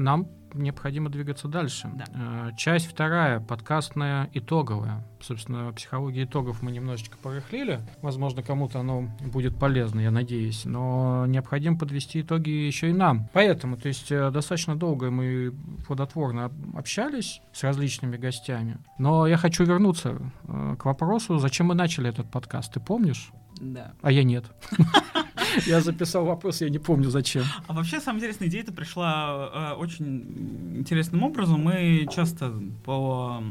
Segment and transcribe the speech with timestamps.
[0.00, 1.88] нам необходимо двигаться дальше.
[1.94, 2.04] Да.
[2.12, 5.06] Э, Часть вторая, подкастная итоговая.
[5.20, 7.80] Собственно, психология итогов мы немножечко порыхлили.
[8.02, 10.64] Возможно, кому-то оно будет полезно, я надеюсь.
[10.64, 13.28] Но необходимо подвести итоги еще и нам.
[13.32, 15.52] Поэтому, то есть, э, достаточно долго мы
[15.86, 18.78] плодотворно об- общались с различными гостями.
[18.98, 22.72] Но я хочу вернуться э, к вопросу, зачем мы начали этот подкаст.
[22.72, 23.30] Ты помнишь?
[23.60, 23.92] Да.
[24.02, 24.46] А я нет.
[25.66, 27.44] Я записал вопрос, я не помню зачем.
[27.66, 31.60] А вообще, самая интересная идея-то пришла э, очень интересным образом.
[31.62, 32.52] Мы часто
[32.84, 33.42] по...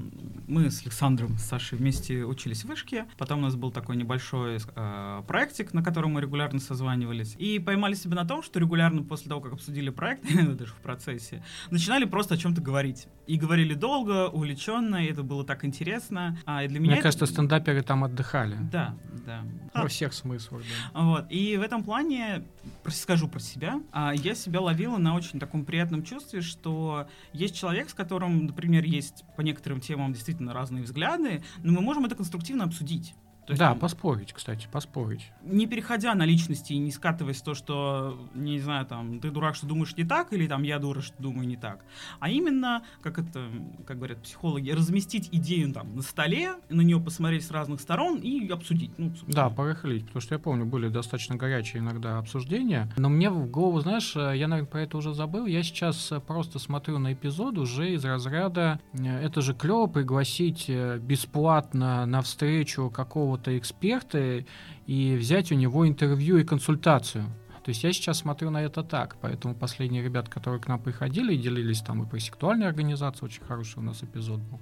[0.47, 3.05] Мы с Александром, с Сашей вместе учились в вышке.
[3.17, 7.35] Потом у нас был такой небольшой э, проектик, на котором мы регулярно созванивались.
[7.37, 10.23] И поймали себя на том, что регулярно после того, как обсудили проект,
[10.57, 13.07] даже в процессе, начинали просто о чем-то говорить.
[13.27, 16.37] И говорили долго, увлеченно, и это было так интересно.
[16.45, 18.57] А, и для меня Мне это- кажется, стендаперы там отдыхали.
[18.71, 19.43] Да, да.
[19.73, 20.63] Во всех смыслах,
[20.93, 21.01] да.
[21.01, 21.25] Вот.
[21.29, 22.43] И в этом плане,
[22.89, 27.89] скажу про себя, а, я себя ловила на очень таком приятном чувстве, что есть человек,
[27.89, 32.65] с которым, например, есть по некоторым темам действительно разные взгляды, но мы можем это конструктивно
[32.65, 33.15] обсудить.
[33.49, 35.31] То есть, Да, поспорить, кстати, поспорить.
[35.41, 39.55] не переходя на личности и не скатываясь в то, что, не знаю, там, ты дурак,
[39.55, 41.83] что думаешь не так, или там, я дура, что думаю не так.
[42.19, 43.47] А именно, как это,
[43.87, 48.47] как говорят психологи, разместить идею там на столе, на нее посмотреть с разных сторон и
[48.49, 48.91] обсудить.
[48.99, 49.33] Ну, собственно.
[49.33, 52.87] Да, порыхлить, потому что я помню, были достаточно горячие иногда обсуждения.
[52.97, 55.47] Но мне в голову, знаешь, э, я, наверное, про это уже забыл.
[55.47, 60.69] Я сейчас э, просто смотрю на эпизод уже из разряда э, это же клево пригласить
[60.69, 64.43] бесплатно на встречу какого-то эксперта
[64.85, 67.25] и взять у него интервью и консультацию.
[67.69, 71.35] То есть я сейчас смотрю на это так, поэтому последние ребята, которые к нам приходили
[71.35, 74.59] и делились там и про сексуальные организации, очень хороший у нас эпизод был,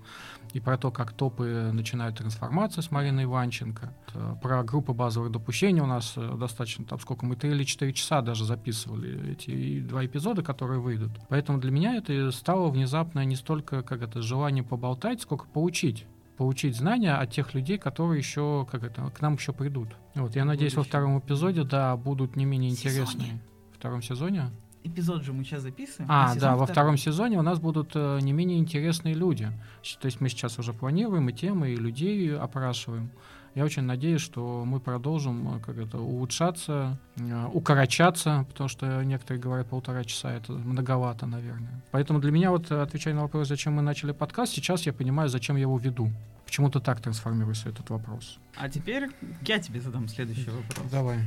[0.51, 3.93] и про то, как топы начинают трансформацию с Мариной Иванченко,
[4.41, 8.21] про группы базовых допущений у нас э, достаточно, там сколько мы, 3 или 4 часа
[8.21, 11.11] даже записывали эти два эпизода, которые выйдут.
[11.29, 16.05] Поэтому для меня это стало внезапно не столько как это желание поболтать, сколько поучить
[16.37, 19.89] получить знания от тех людей, которые еще как это к нам еще придут.
[20.15, 20.89] Вот, я надеюсь, во будущем.
[20.89, 22.93] втором эпизоде, да, будут не менее Сезоне.
[22.93, 23.39] интересные.
[23.73, 24.51] В втором сезоне?
[24.83, 26.09] Эпизод же мы сейчас записываем.
[26.09, 26.73] А, сезон да, во второй.
[26.73, 29.51] втором сезоне у нас будут э, не менее интересные люди.
[29.99, 33.11] То есть мы сейчас уже планируем и темы, и людей опрашиваем.
[33.57, 39.41] Я очень надеюсь, что мы продолжим э, как это, улучшаться, э, укорочаться, потому что некоторые
[39.41, 41.81] говорят полтора часа, это многовато, наверное.
[41.89, 45.29] Поэтому для меня, вот э, отвечая на вопрос, зачем мы начали подкаст, сейчас я понимаю,
[45.29, 46.11] зачем я его веду.
[46.45, 48.37] Почему-то так трансформируется этот вопрос.
[48.55, 49.09] А теперь
[49.41, 50.91] я тебе задам следующий вопрос.
[50.91, 51.17] Давай.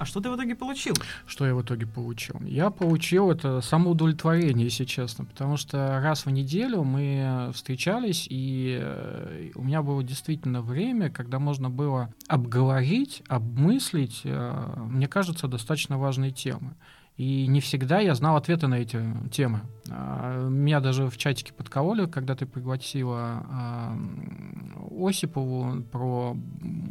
[0.00, 0.94] А что ты в итоге получил?
[1.26, 2.40] Что я в итоге получил?
[2.40, 9.50] Я получил это самоудовлетворение, если честно, потому что раз в неделю мы встречались, и э,
[9.54, 16.30] у меня было действительно время, когда можно было обговорить, обмыслить, э, мне кажется, достаточно важные
[16.30, 16.76] темы.
[17.20, 18.98] И не всегда я знал ответы на эти
[19.30, 19.60] темы.
[19.90, 23.94] А, Меня даже в чатике подкололи, когда ты пригласила а,
[24.98, 26.34] Осипову про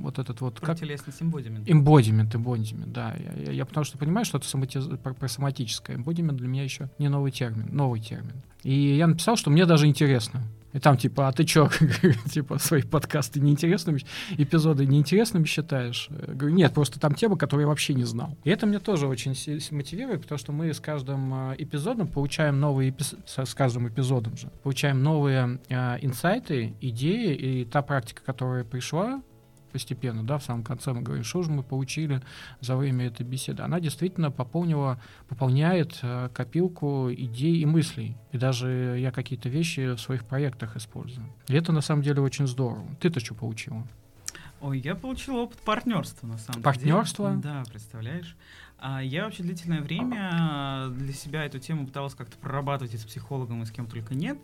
[0.02, 0.56] вот этот вот...
[0.60, 1.68] Про Как, телесность эмбодимент.
[1.68, 3.16] Эмбодимент, эмбодимент, да.
[3.18, 5.96] Я, я- я потому что понимаю, что это сомати- про, про соматическое.
[5.96, 8.34] Эмбодимент для меня еще не новый термин, новый термин.
[8.62, 10.44] И я написал, что мне даже интересно.
[10.74, 11.70] И там типа, а ты чё,
[12.32, 14.02] типа, свои подкасты неинтересными,
[14.38, 16.10] эпизоды неинтересными считаешь?
[16.10, 18.38] Говорю, нет, просто там темы, которые я вообще не знал.
[18.44, 19.32] И это мне тоже очень
[19.72, 25.02] мотивирует, потому что мы с каждым э, эпизодом получаем новые, с каждым эпизодом же, получаем
[25.02, 29.22] новые э, инсайты, идеи, и та практика, которая пришла,
[29.70, 32.22] постепенно, да, в самом конце мы говорим, что же мы получили
[32.62, 33.64] за время этой беседы.
[33.64, 38.16] Она действительно пополнила, пополняет э, копилку идей и мыслей.
[38.32, 41.26] И даже я какие-то вещи в своих проектах использую.
[41.48, 42.86] И это на самом деле очень здорово.
[43.00, 43.88] Ты-то что получила?
[44.62, 47.30] Ой, я получил опыт партнерства, на самом Партнерства?
[47.30, 47.42] деле.
[47.42, 48.36] Да, представляешь.
[48.82, 53.62] А я вообще длительное время для себя эту тему пыталась как-то прорабатывать и с психологом,
[53.62, 54.38] и с кем только нет.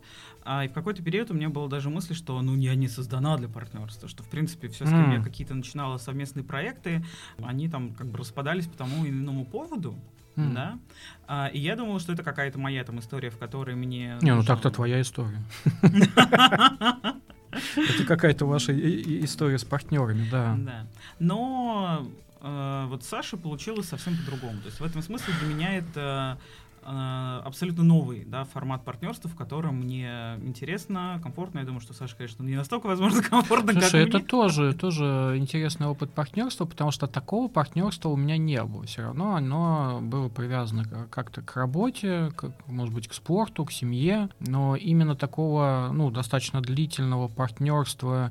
[0.44, 3.36] А, и в какой-то период у меня была даже мысль, что ну я не создана
[3.38, 5.24] для партнерства, что в принципе все, с кем я М.
[5.24, 7.02] какие-то начинала совместные проекты,
[7.42, 9.98] они там как бы распадались по тому или иному поводу.
[10.36, 10.52] М.
[10.52, 10.78] Да.
[11.26, 14.18] А, и я думала, что это какая-то моя там история, в которой мне.
[14.20, 15.42] Не, ну нужно- так-то твоя история.
[17.76, 18.72] Это какая-то ваша
[19.24, 20.56] история с партнерами, да.
[20.58, 20.86] Да.
[21.18, 22.06] Но
[22.40, 24.60] э, вот Саша получилось совсем по-другому.
[24.60, 26.38] То есть в этом смысле для меня это
[26.82, 31.58] э, абсолютно новый да, формат партнерства, в котором мне интересно, комфортно.
[31.60, 34.26] Я думаю, что Саша, конечно, не настолько, возможно, комфортно, Слушай, как это мне.
[34.26, 38.84] тоже, тоже интересный опыт партнерства, потому что такого партнерства у меня не было.
[38.86, 44.28] Все равно оно было привязано как-то к работе, к- может быть, к спорту, к семье,
[44.40, 48.30] но именно такого, ну, достаточно длительного партнерства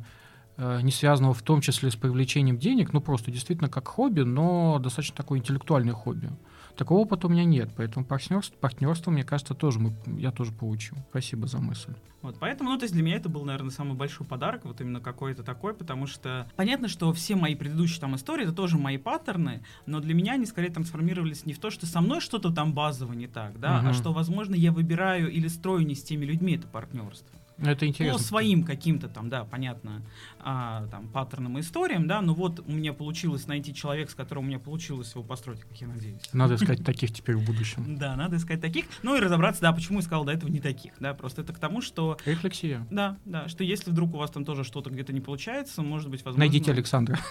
[0.58, 5.16] не связанного в том числе с привлечением денег, ну просто действительно как хобби, но достаточно
[5.16, 6.30] такое интеллектуальное хобби.
[6.76, 10.96] Такого опыта у меня нет, поэтому партнерство, партнерство мне кажется, тоже мы, я тоже получу.
[11.10, 11.94] Спасибо за мысль.
[12.22, 15.00] Вот, поэтому, ну, то есть для меня это был, наверное, самый большой подарок, вот именно
[15.00, 19.64] какой-то такой, потому что понятно, что все мои предыдущие там истории, это тоже мои паттерны,
[19.86, 23.14] но для меня они скорее трансформировались не в то, что со мной что-то там базово
[23.14, 23.90] не так, да, угу.
[23.90, 27.30] а что, возможно, я выбираю или строю не с теми людьми это партнерство.
[27.58, 28.18] Ну, это интересно.
[28.18, 30.02] По своим каким-то там, да, понятно,
[30.40, 34.46] а, там, паттернам и историям, да, но вот у меня получилось найти человека, с которым
[34.46, 36.22] у меня получилось его построить, как я надеюсь.
[36.34, 37.98] Надо искать таких теперь в будущем.
[37.98, 38.86] Да, надо искать таких.
[39.04, 41.60] Ну и разобраться, да, почему я сказал до этого не таких, да, просто это к
[41.60, 42.18] тому, что...
[42.26, 42.86] Рефлексия.
[42.92, 46.26] Да, да, что если вдруг у вас там тоже что-то где-то не получается, может быть,
[46.26, 46.40] возможно...
[46.40, 47.20] Найдите Александра.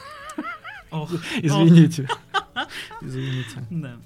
[1.42, 2.08] Извините.
[3.02, 3.66] Извините.
[3.70, 3.96] Да.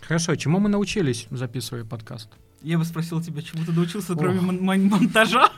[0.00, 2.30] Хорошо, чему мы научились, записывая подкаст?
[2.62, 5.50] Я бы спросил тебя, чему ты научился, кроме мон- монтажа?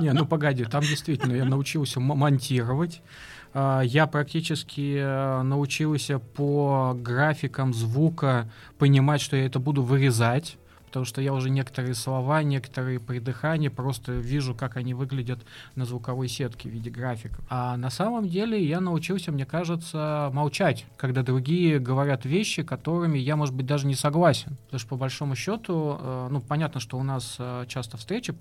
[0.00, 3.02] Не, ну погоди, там действительно я научился монтировать.
[3.54, 10.56] А, я практически э, научился по графикам звука понимать, что я это буду вырезать
[10.92, 15.38] потому что я уже некоторые слова, некоторые придыхания просто вижу, как они выглядят
[15.74, 17.42] на звуковой сетке в виде графиков.
[17.48, 23.36] А на самом деле я научился, мне кажется, молчать, когда другие говорят вещи, которыми я,
[23.36, 24.58] может быть, даже не согласен.
[24.66, 28.34] Потому что по большому счету, э, ну, понятно, что у нас э, часто встречи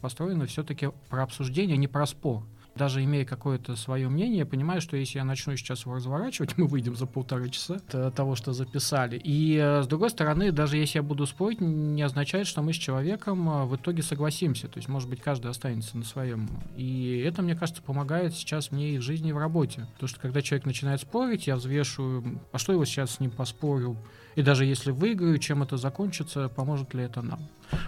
[0.00, 2.42] построены все-таки про обсуждение, а не про спор
[2.78, 6.66] даже имея какое-то свое мнение, я понимаю, что если я начну сейчас его разворачивать, мы
[6.66, 9.20] выйдем за полтора часа от того, что записали.
[9.22, 12.76] И э, с другой стороны, даже если я буду спорить, не означает, что мы с
[12.76, 14.68] человеком э, в итоге согласимся.
[14.68, 16.48] То есть, может быть, каждый останется на своем.
[16.76, 19.86] И это, мне кажется, помогает сейчас мне и в жизни, и в работе.
[19.94, 23.96] Потому что когда человек начинает спорить, я взвешиваю, а что его сейчас с ним поспорил,
[24.36, 27.40] и даже если выиграю, чем это закончится, поможет ли это нам.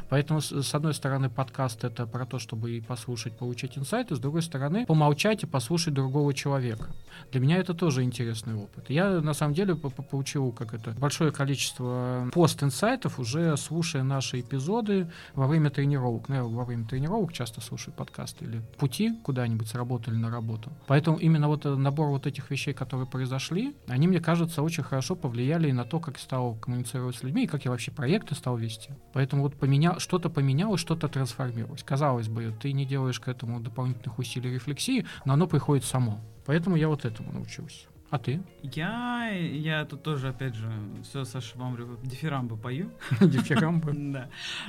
[0.08, 4.42] Поэтому, с одной стороны, подкаст— это про то, чтобы и послушать, получить инсайты, с другой
[4.42, 6.86] стороны, помолчать и послушать другого человека.
[7.32, 8.90] Для меня это тоже интересный опыт.
[8.90, 15.46] Я, на самом деле, получил как это, большое количество пост-инсайтов, уже слушая наши эпизоды во
[15.46, 16.28] время тренировок.
[16.28, 20.30] Ну, я во время тренировок часто слушаю подкасты или пути куда-нибудь с работы или на
[20.30, 20.70] работу.
[20.86, 25.68] Поэтому именно вот набор вот этих вещей, которые произошли, они, мне кажется, очень хорошо повлияли
[25.68, 28.90] и на то, как стал коммуницировать с людьми, и как я вообще проекты стал вести.
[29.12, 31.84] Поэтому вот поменял, что-то поменялось, что-то трансформировалось.
[31.84, 36.18] Казалось бы, ты не делаешь к этому дополнительных усилий рефлексии, но оно приходит само.
[36.44, 37.86] Поэтому я вот этому научился.
[38.10, 38.42] А ты?
[38.62, 40.68] Я, я тут тоже, опять же,
[41.04, 42.90] все Саша вам дифирамбы пою.
[43.20, 43.92] Дифирамбы?
[44.10, 44.28] Да.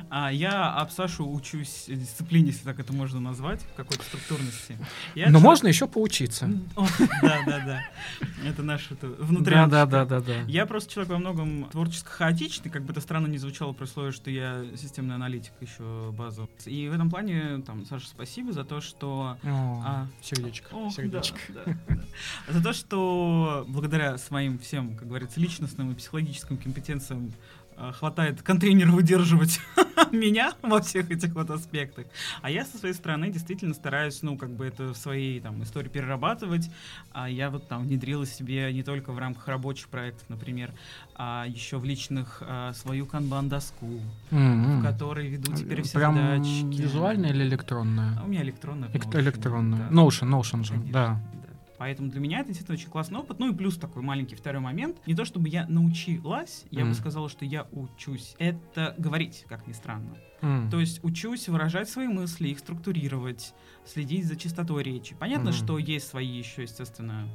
[0.09, 4.77] А я об Сашу учусь дисциплине, если так это можно назвать, какой-то структурности.
[5.15, 6.49] Но можно еще поучиться.
[7.21, 7.81] Да, да, да.
[8.45, 9.69] Это наш внутренний.
[9.69, 10.41] Да, да, да, да.
[10.47, 14.11] Я просто человек во многом творческо хаотичный, как бы это странно не звучало при условии,
[14.11, 16.49] что я системный аналитик еще базу.
[16.65, 19.37] И в этом плане, там, Саша, спасибо за то, что...
[19.43, 20.69] А, сердечко.
[20.91, 21.39] Сердечко.
[22.47, 23.30] За то, что
[23.67, 27.31] благодаря своим всем, как говорится, личностным и психологическим компетенциям
[27.77, 29.59] э, хватает контейнера выдерживать
[30.11, 32.05] меня во всех этих вот аспектах.
[32.41, 35.89] А я со своей стороны действительно стараюсь, ну, как бы это в своей там истории
[35.89, 36.69] перерабатывать.
[37.11, 40.71] А я вот там внедрила себе не только в рамках рабочих проектов, например,
[41.15, 44.01] а еще в личных а, свою канбан-доску,
[44.31, 44.79] mm-hmm.
[44.79, 46.81] в которой веду теперь все Прям задачки.
[46.81, 48.17] визуальная или электронная?
[48.19, 48.89] А у меня электронная.
[48.91, 49.89] Электронная.
[49.89, 50.91] Notion, Notion же, Конечно.
[50.91, 51.21] да.
[51.81, 53.39] Поэтому для меня это действительно очень классный опыт.
[53.39, 54.97] Ну и плюс такой маленький второй момент.
[55.07, 56.89] Не то чтобы я научилась, я mm.
[56.89, 58.35] бы сказала, что я учусь.
[58.37, 60.15] Это говорить, как ни странно.
[60.43, 60.69] Mm.
[60.69, 65.15] То есть учусь выражать свои мысли, их структурировать, следить за чистотой речи.
[65.19, 65.53] Понятно, mm.
[65.53, 67.27] что есть свои еще, естественно,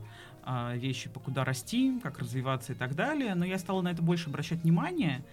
[0.44, 4.00] а, вещи, по куда расти, как развиваться и так далее, но я стала на это
[4.00, 5.24] больше обращать внимание.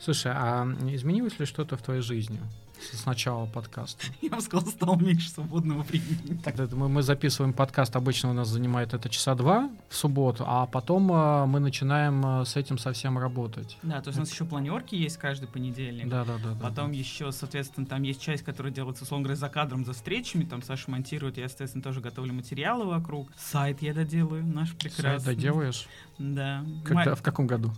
[0.00, 2.40] Слушай, а изменилось ли что-то в твоей жизни?
[2.80, 4.06] с начала подкаста.
[4.22, 6.40] Я бы сказал, стало меньше свободного времени.
[6.42, 10.66] Так, мы, мы записываем подкаст, обычно у нас занимает это часа два в субботу, а
[10.66, 13.78] потом э, мы начинаем э, с этим совсем работать.
[13.82, 16.08] Да, то есть у нас еще планерки есть каждый понедельник.
[16.08, 16.56] Да, да, да.
[16.60, 20.44] Потом да, еще, соответственно, там есть часть, которая делается, условно говоря, за кадром, за встречами,
[20.44, 23.30] там Саша монтирует, я, соответственно, тоже готовлю материалы вокруг.
[23.36, 25.20] Сайт я доделаю, наш прекрасный.
[25.20, 25.86] Сайт доделаешь?
[26.20, 26.66] Да.
[26.84, 27.72] Когда, в каком году?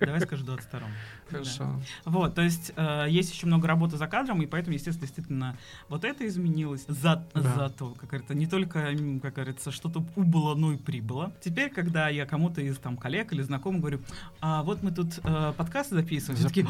[0.00, 0.88] Давай скажу, 22-м.
[1.28, 1.64] Хорошо.
[1.64, 2.10] Да.
[2.12, 5.56] Вот, то есть э, есть еще много работы за кадром, и поэтому, естественно, действительно,
[5.88, 6.84] вот это изменилось.
[6.86, 7.54] За, да.
[7.56, 11.32] Зато, как говорится, не только, как говорится, что-то убыло, но и прибыло.
[11.40, 14.00] Теперь, когда я кому-то из там коллег или знакомых говорю,
[14.40, 16.66] а вот мы тут э, подкасты записываем, все таки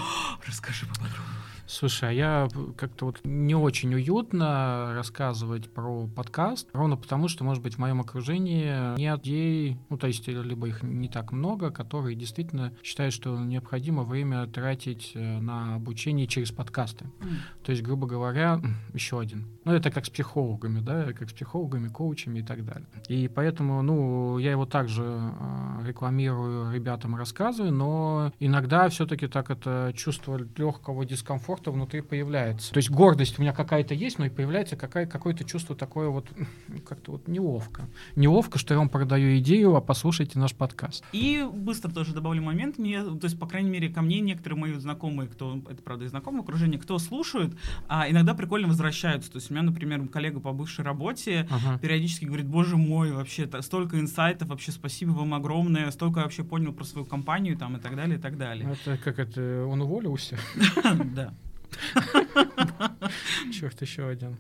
[0.47, 1.56] расскажи поподробнее.
[1.69, 7.63] Слушай, а я как-то вот не очень уютно рассказывать про подкаст, ровно потому, что, может
[7.63, 12.15] быть, в моем окружении нет людей, ну, то есть, либо их не так много, которые
[12.15, 17.07] действительно считают, что необходимо время тратить э, на обучение через подкасты.
[17.21, 17.29] Mm.
[17.65, 18.61] То есть, грубо говоря,
[18.95, 19.47] еще один.
[19.65, 22.87] Ну, это как с психологами, да, как с психологами, коучами и так далее.
[23.09, 29.93] И поэтому, ну, я его также э, рекламирую, ребятам рассказываю, но иногда все-таки так это
[29.97, 32.73] чувство легкого дискомфорта внутри появляется.
[32.73, 36.29] То есть гордость у меня какая-то есть, но и появляется какая, какое-то чувство такое вот
[36.89, 37.89] как-то вот неловко.
[38.15, 41.05] Неловко, что я вам продаю идею, а послушайте наш подкаст.
[41.13, 44.73] И быстро тоже добавлю момент, мне, то есть, по крайней мере, ко мне некоторые мои
[44.75, 47.57] знакомые, кто, это правда и знакомые окружение, кто слушают,
[47.89, 49.31] а иногда прикольно возвращаются.
[49.31, 51.79] То есть у меня, например, коллега по бывшей работе ага.
[51.79, 56.85] периодически говорит, боже мой, вообще столько инсайтов, вообще спасибо вам огромное, столько вообще понял про
[56.85, 58.77] свою компанию там и так далее, и так далее.
[58.85, 60.39] Это как это, он уволился?
[61.17, 61.33] Да.
[63.53, 64.37] Черт, еще один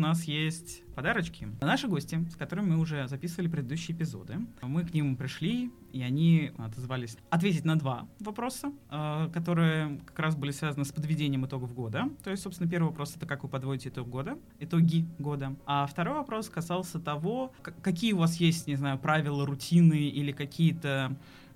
[0.00, 1.46] у нас есть подарочки.
[1.60, 6.52] Наши гости, с которыми мы уже записывали предыдущие эпизоды, мы к ним пришли, и они
[6.56, 12.08] отозвались ответить на два вопроса, э, которые как раз были связаны с подведением итогов года.
[12.24, 15.54] То есть, собственно, первый вопрос— это как вы подводите итог года, итоги года.
[15.66, 21.14] А второй вопрос касался того, какие у вас есть, не знаю, правила, рутины или какие-то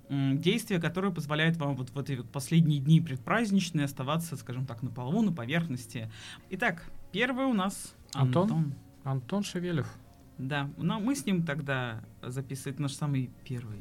[0.09, 5.21] действия, которые позволяют вам вот в эти последние дни предпраздничные оставаться, скажем так, на полу,
[5.21, 6.11] на поверхности.
[6.49, 8.43] Итак, первый у нас Антон?
[8.43, 9.87] Антон, Антон Шевелев.
[10.37, 13.79] Да, но мы с ним тогда записывать наш самый первый,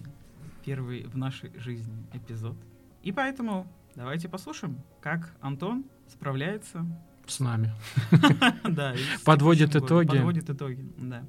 [0.65, 2.57] первый в нашей жизни эпизод.
[3.03, 3.67] И поэтому
[3.97, 6.87] давайте послушаем, как Антон справляется
[7.27, 7.73] с нами.
[8.69, 8.95] Да.
[9.25, 10.09] Подводит итоги.
[10.09, 11.25] Подводит итоги, да.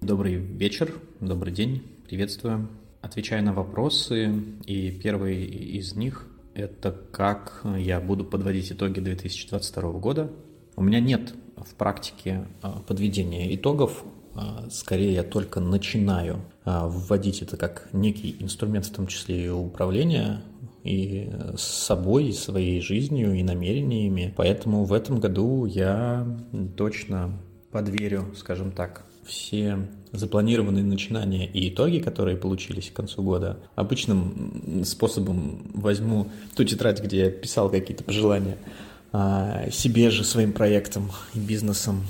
[0.00, 2.68] Добрый вечер, добрый день, приветствую.
[3.02, 4.32] Отвечаю на вопросы,
[4.64, 10.30] и первый из них– это как я буду подводить итоги 2022 года.
[10.76, 14.04] У меня нет в практике а, подведения итогов.
[14.36, 19.48] А, скорее, я только начинаю а, вводить это как некий инструмент, в том числе и
[19.48, 20.44] управления
[20.84, 24.32] и с собой, и своей жизнью, и намерениями.
[24.36, 26.24] Поэтому в этом году я
[26.76, 27.36] точно
[27.72, 35.70] подверю, скажем так, все запланированные начинания и итоги, которые получились к концу года, обычным способом
[35.74, 38.58] возьму ту тетрадь, где я писал какие-то пожелания,
[39.12, 42.04] а, себе же, своим проектам и бизнесом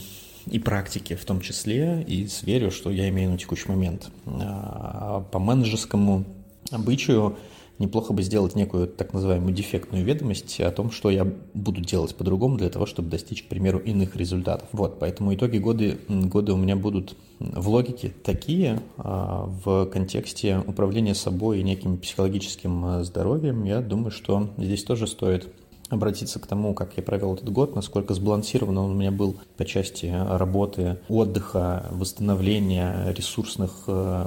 [0.47, 4.11] и практике в том числе, и сверю, что я имею на текущий момент.
[4.27, 6.25] А, по менеджерскому
[6.71, 7.37] обычаю
[7.79, 12.57] неплохо бы сделать некую так называемую дефектную ведомость о том, что я буду делать по-другому
[12.57, 14.69] для того, чтобы достичь, к примеру, иных результатов.
[14.73, 21.15] Вот, поэтому итоги года, года у меня будут в логике такие, а в контексте управления
[21.15, 25.49] собой и неким психологическим здоровьем, я думаю, что здесь тоже стоит
[25.93, 29.65] обратиться к тому, как я провел этот год, насколько сбалансирован он у меня был по
[29.65, 34.27] части работы, отдыха, восстановления ресурсных э,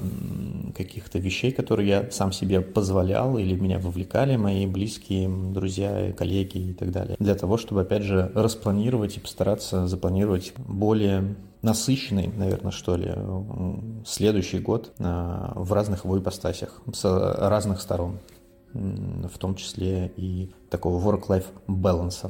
[0.75, 6.74] каких-то вещей, которые я сам себе позволял или меня вовлекали мои близкие, друзья, коллеги и
[6.74, 7.15] так далее.
[7.19, 13.12] Для того, чтобы, опять же, распланировать и постараться запланировать более насыщенный, наверное, что ли,
[14.05, 15.03] следующий год э,
[15.55, 17.03] в разных его ипостасях, с
[17.39, 18.19] разных сторон
[18.75, 22.29] в том числе и такого work-life баланса.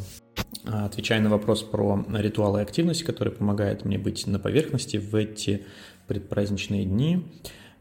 [0.64, 5.66] Отвечая на вопрос про ритуалы и активности, которые помогают мне быть на поверхности в эти
[6.08, 7.26] предпраздничные дни,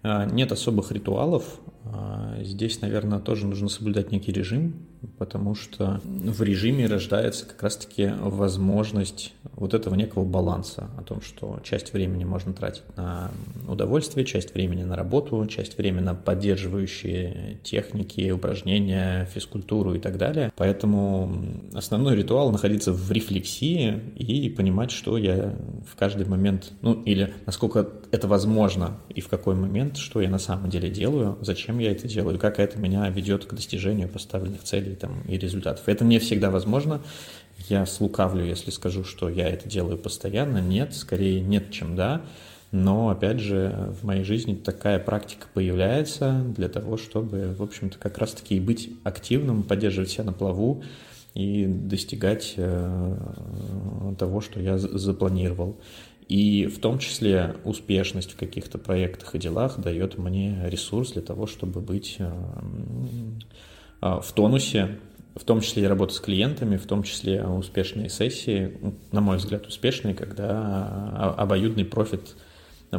[0.02, 1.61] а, нет особых ритуалов.
[1.85, 4.87] А, здесь, наверное, тоже нужно соблюдать некий режим,
[5.18, 9.33] потому что в режиме рождается как раз-таки возможность
[9.64, 13.30] вот этого некого баланса о том, что часть времени можно тратить на
[13.66, 20.52] удовольствие, часть времени на работу, часть времени на поддерживающие техники, упражнения, физкультуру и так далее.
[20.56, 21.35] Поэтому
[21.73, 25.56] основной ритуал находиться в рефлексии и понимать, что я
[25.90, 30.38] в каждый момент, ну или насколько это возможно и в какой момент, что я на
[30.38, 34.94] самом деле делаю, зачем я это делаю, как это меня ведет к достижению поставленных целей
[34.94, 35.88] там, и результатов.
[35.88, 37.00] Это не всегда возможно,
[37.68, 40.58] я слукавлю, если скажу, что я это делаю постоянно.
[40.58, 42.23] Нет, скорее нет, чем да.
[42.73, 48.18] Но, опять же, в моей жизни такая практика появляется для того, чтобы, в общем-то, как
[48.18, 50.82] раз-таки быть активным, поддерживать себя на плаву
[51.34, 53.16] и достигать э,
[54.18, 55.76] того, что я запланировал.
[56.28, 61.46] И в том числе успешность в каких-то проектах и делах дает мне ресурс для того,
[61.46, 62.32] чтобы быть э,
[64.00, 64.99] э, в тонусе,
[65.35, 68.76] в том числе и работа с клиентами, в том числе успешные сессии,
[69.12, 72.37] на мой взгляд, успешные, когда обоюдный профит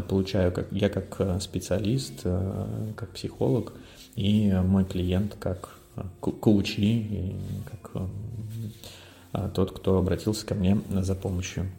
[0.10, 3.74] получаю как, я как специалист, как психолог,
[4.16, 5.78] и мой клиент как
[6.20, 7.36] коучи,
[7.72, 11.70] как тот, кто обратился ко мне за помощью.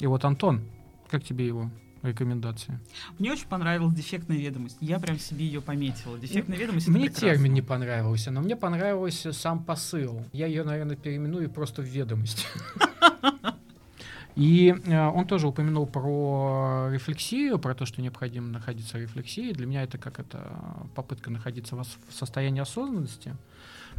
[0.00, 0.62] И вот Антон,
[1.08, 1.70] как тебе его
[2.06, 2.78] рекомендации?
[3.18, 4.76] Мне очень понравилась дефектная ведомость.
[4.80, 6.18] Я прям себе ее пометила.
[6.18, 10.24] Дефектная ведомость Мне термин не понравился, но мне понравился сам посыл.
[10.32, 12.46] Я ее, наверное, переименую просто в ведомость.
[14.36, 19.52] И э, он тоже упомянул про рефлексию, про то, что необходимо находиться в рефлексии.
[19.52, 20.52] Для меня это как это
[20.94, 23.30] попытка находиться в состоянии осознанности.
[23.30, 23.55] Э,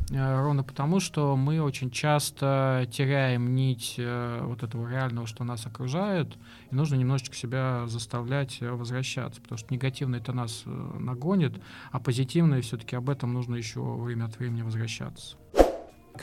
[0.09, 6.37] ровно потому, что мы очень часто теряем нить э, вот этого реального, что нас окружает,
[6.71, 11.61] и нужно немножечко себя заставлять э, возвращаться, потому что негативное это нас нагонит,
[11.91, 15.37] а позитивное все-таки об этом нужно еще время от времени возвращаться.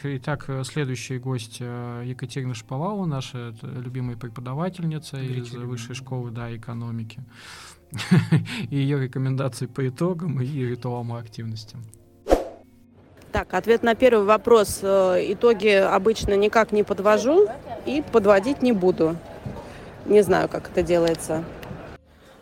[0.03, 7.23] Итак, следующий гость Екатерина Шповалова, наша любимая преподавательница из высшей школы да, экономики.
[8.71, 11.83] И ее рекомендации по итогам и ритуалам и активностям.
[13.35, 14.79] Так, ответ на первый вопрос.
[14.81, 17.49] Э, итоги обычно никак не подвожу
[17.85, 19.17] и подводить не буду.
[20.07, 21.43] Не знаю, как это делается.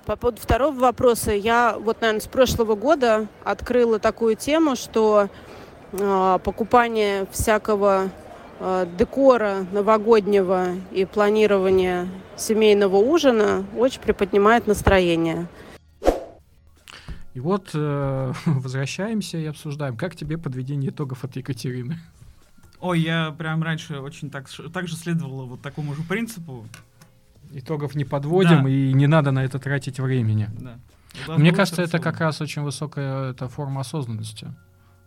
[0.05, 5.31] По поводу второго вопроса, я вот, наверное, с прошлого года открыла такую тему, что
[5.93, 8.11] э, покупание всякого
[8.61, 12.07] э, декора новогоднего и планирование
[12.37, 15.47] семейного ужина очень приподнимает настроение.
[17.35, 21.99] И вот э, возвращаемся и обсуждаем, как тебе подведение итогов от Екатерины.
[22.81, 26.67] Ой, я прям раньше очень так, так же следовала вот такому же принципу.
[27.53, 28.69] Итогов не подводим, да.
[28.69, 30.49] и не надо на это тратить времени.
[30.59, 30.79] Да.
[31.37, 34.53] Мне кажется, это как раз очень высокая это форма осознанности.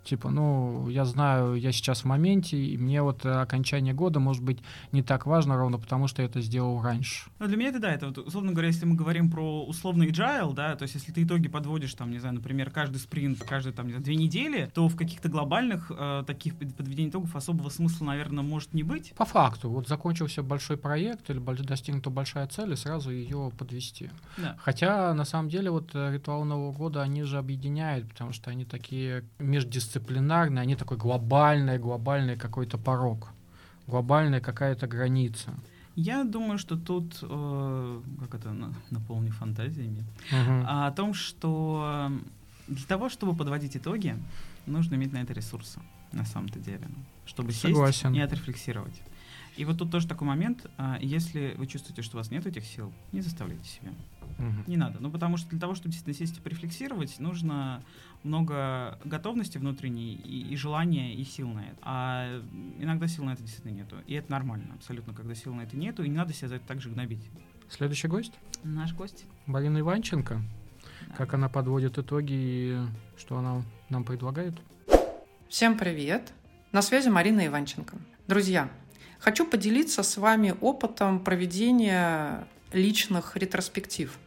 [0.06, 4.60] Типа, ну, я знаю, я сейчас в моменте, и мне вот окончание года может быть
[4.92, 7.30] не так важно ровно потому, что я это сделал раньше.
[7.40, 10.54] Ну, для меня это да, это вот, условно говоря, если мы говорим про условный agile,
[10.54, 13.88] да, то есть если ты итоги подводишь, там, не знаю, например, каждый спринт, каждые, там,
[13.88, 18.44] не знаю, две недели, то в каких-то глобальных э, таких подведений итогов особого смысла, наверное,
[18.44, 19.14] может не быть.
[19.18, 24.12] По факту, вот закончился большой проект или достигнута большая цель, и сразу ее подвести.
[24.38, 24.56] Да.
[24.60, 28.66] Хотя, на самом деле, вот э, ритуал Нового года, они же объединяют, потому что они
[28.66, 33.30] такие междисциплинарные дисциплинарные, они такой глобальный, глобальный какой-то порог,
[33.88, 35.54] глобальная какая-то граница.
[35.96, 40.88] Я думаю, что тут, э, как это, наполни фантазиями, uh-huh.
[40.88, 42.12] о том, что
[42.68, 44.18] для того, чтобы подводить итоги,
[44.66, 45.80] нужно иметь на это ресурсы,
[46.12, 46.88] на самом-то деле,
[47.26, 48.10] чтобы Согласен.
[48.10, 49.02] сесть и отрефлексировать.
[49.56, 52.66] И вот тут тоже такой момент, а, если вы чувствуете, что у вас нет этих
[52.66, 53.92] сил, не заставляйте себя.
[54.38, 54.68] Угу.
[54.68, 55.00] Не надо.
[55.00, 57.84] Ну, потому что для того, чтобы действительно сесть и порефлексировать, нужно
[58.24, 61.78] много готовности внутренней и, и желания, и сил на это.
[61.82, 62.42] А
[62.80, 63.98] иногда сил на это действительно нету.
[64.08, 66.68] И это нормально, абсолютно, когда сил на это нету, и не надо себя за это
[66.68, 67.30] также гнобить.
[67.70, 68.34] Следующий гость?
[68.64, 69.26] Наш гость.
[69.46, 70.42] Марина Иванченко.
[71.08, 71.16] Да.
[71.16, 72.80] Как она подводит итоги и
[73.18, 74.56] что она нам предлагает?
[75.50, 76.34] Всем привет!
[76.72, 77.96] На связи Марина Иванченко.
[78.28, 78.70] Друзья,
[79.20, 84.18] хочу поделиться с вами опытом проведения личных ретроспектив–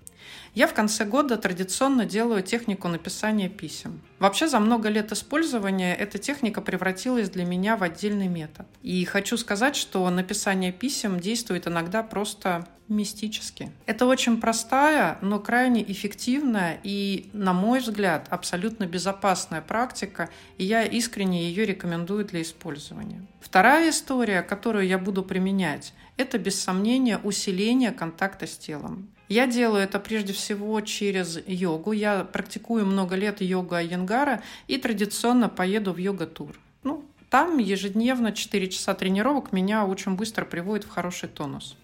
[0.55, 4.01] я в конце года традиционно делаю технику написания писем.
[4.19, 8.67] Вообще за много лет использования эта техника превратилась для меня в отдельный метод.
[8.83, 13.71] И хочу сказать, что написание писем действует иногда просто мистически.
[13.87, 20.83] Это очень простая, но крайне эффективная и, на мой взгляд, абсолютно безопасная практика, и я
[20.83, 23.27] искренне ее рекомендую для использования.
[23.41, 29.11] Вторая история, которую я буду применять, это без сомнения усиление контакта с телом.
[29.29, 31.93] Я делаю это прежде всего через йогу.
[31.93, 36.55] Я практикую много лет йогу Айенгара и традиционно поеду в йога-тур.
[36.83, 41.77] Ну, там ежедневно 4 часа тренировок меня очень быстро приводит в хороший тонус.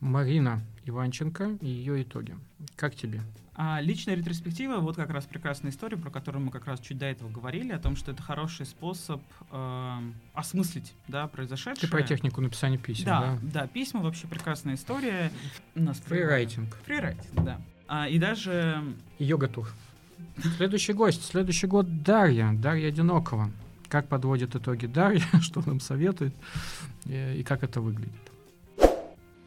[0.00, 2.34] Марина Иванченко и ее итоги.
[2.74, 3.20] Как тебе?
[3.62, 7.04] А личная ретроспектива, вот как раз прекрасная история, про которую мы как раз чуть до
[7.04, 9.20] этого говорили, о том, что это хороший способ
[9.50, 9.98] э,
[10.32, 11.74] осмыслить, да, произошедшее.
[11.74, 13.20] Ты про технику написания писем, да?
[13.20, 15.30] Да, да, письма вообще прекрасная история.
[15.74, 16.74] У нас фрирайтинг.
[16.86, 17.60] Фрирайтинг, да.
[17.86, 18.82] А, и даже...
[19.18, 19.70] Йога-тур.
[20.56, 23.50] Следующий гость, следующий год Дарья, Дарья Одинокова.
[23.90, 26.32] Как подводит итоги Дарья, что нам советует
[27.04, 28.32] и, и как это выглядит?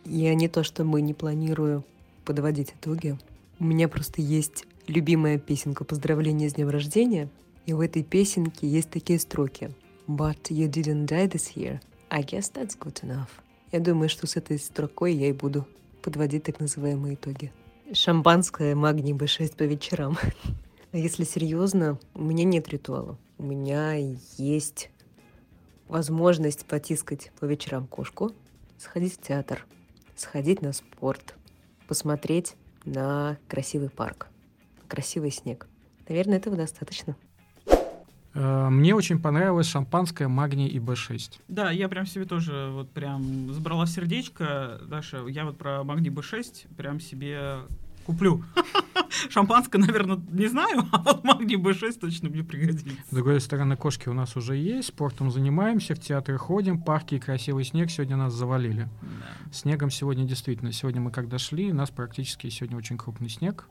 [0.05, 1.83] Я не то чтобы не планирую
[2.25, 3.17] подводить итоги,
[3.63, 7.29] у меня просто есть любимая песенка поздравления с днем рождения,
[7.65, 9.71] и в этой песенке есть такие строки.
[10.05, 11.79] But you didn't die this year.
[12.09, 13.29] I guess that's good enough.
[13.71, 15.65] Я думаю, что с этой строкой я и буду
[16.01, 17.53] подводить так называемые итоги.
[17.93, 20.17] Шампанское магний B6 по вечерам.
[20.91, 23.17] А если серьезно, у меня нет ритуала.
[23.37, 23.93] У меня
[24.37, 24.89] есть
[25.87, 28.33] возможность потискать по вечерам кошку,
[28.77, 29.65] сходить в театр,
[30.17, 31.35] сходить на спорт,
[31.87, 34.27] посмотреть на красивый парк,
[34.87, 35.67] красивый снег.
[36.07, 37.15] Наверное, этого достаточно.
[38.33, 41.39] Э, мне очень понравилось шампанское магний и Б6.
[41.47, 44.79] Да, я прям себе тоже вот прям забрала сердечко.
[44.87, 47.59] Даша, я вот про магний Б6 прям себе
[48.05, 48.43] куплю.
[49.29, 52.85] Шампанское, наверное, не знаю, а вот магний B6 точно мне пригодится.
[53.09, 57.19] С другой стороны, кошки у нас уже есть, спортом занимаемся, в театры ходим, парки и
[57.19, 58.89] красивый снег сегодня нас завалили.
[59.01, 59.51] Да.
[59.51, 63.67] Снегом сегодня действительно, сегодня мы когда шли, у нас практически сегодня очень крупный снег.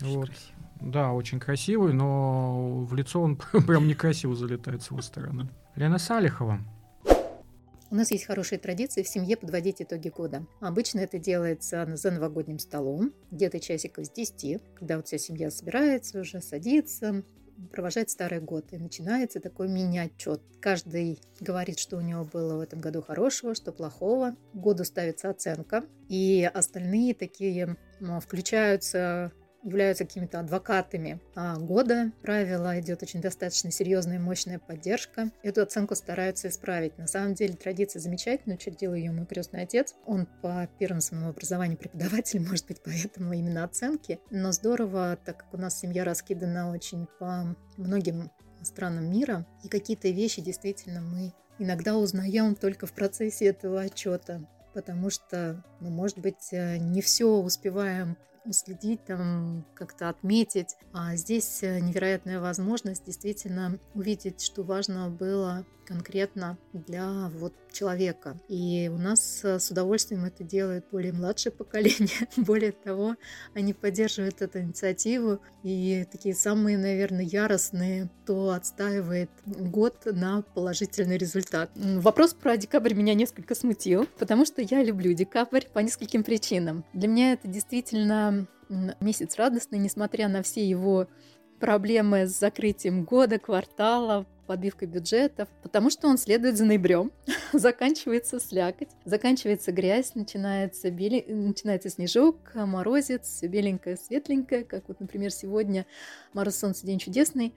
[0.00, 0.26] Очень вот.
[0.26, 0.54] Красиво.
[0.80, 5.48] Да, очень красивый, но в лицо он прям некрасиво залетает с его стороны.
[5.76, 6.60] Лена Салихова.
[7.94, 10.44] У нас есть хорошая традиция в семье подводить итоги года.
[10.58, 16.18] Обычно это делается за новогодним столом, где-то часиков с 10, когда вот вся семья собирается
[16.18, 17.22] уже, садится,
[17.70, 18.72] провожает старый год.
[18.72, 20.42] И начинается такой мини-отчет.
[20.60, 24.34] Каждый говорит, что у него было в этом году хорошего, что плохого.
[24.54, 25.84] Году ставится оценка.
[26.08, 27.76] И остальные такие
[28.20, 29.30] включаются
[29.64, 32.12] являются какими-то адвокатами а года.
[32.22, 35.30] Правило идет очень достаточно серьезная и мощная поддержка.
[35.42, 36.96] Эту оценку стараются исправить.
[36.98, 39.94] На самом деле традиция замечательная, учредил ее мой крестный отец.
[40.06, 44.20] Он по первому своему образованию преподаватель, может быть, поэтому именно оценки.
[44.30, 48.30] Но здорово, так как у нас семья раскидана очень по многим
[48.62, 55.08] странам мира, и какие-то вещи действительно мы иногда узнаем только в процессе этого отчета потому
[55.08, 60.76] что, ну, может быть, э, не все успеваем уследить, там, как-то отметить.
[60.92, 68.36] А здесь э, невероятная возможность действительно увидеть, что важно было конкретно для вот человека.
[68.48, 72.28] И у нас э, с удовольствием это делает более младшее поколение.
[72.36, 73.16] более того,
[73.54, 75.40] они поддерживают эту инициативу.
[75.62, 81.70] И такие самые, наверное, яростные, кто отстаивает год на положительный результат.
[81.74, 86.84] Вопрос про декабрь меня несколько смутил, потому что я люблю декабрь по нескольким причинам.
[86.92, 88.46] Для меня это действительно
[89.00, 91.06] месяц радостный, несмотря на все его
[91.60, 97.12] проблемы с закрытием года, квартала, подбивкой бюджетов, потому что он следует за ноябрем,
[97.52, 101.24] заканчивается слякоть, заканчивается грязь, начинается, бели...
[101.28, 105.86] начинается снежок, морозец, все беленькое, светленькое, как вот, например, сегодня
[106.32, 107.54] мороз, солнце, день чудесный,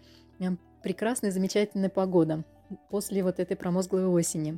[0.84, 2.44] прекрасная, замечательная погода
[2.90, 4.58] после вот этой промозглой осени.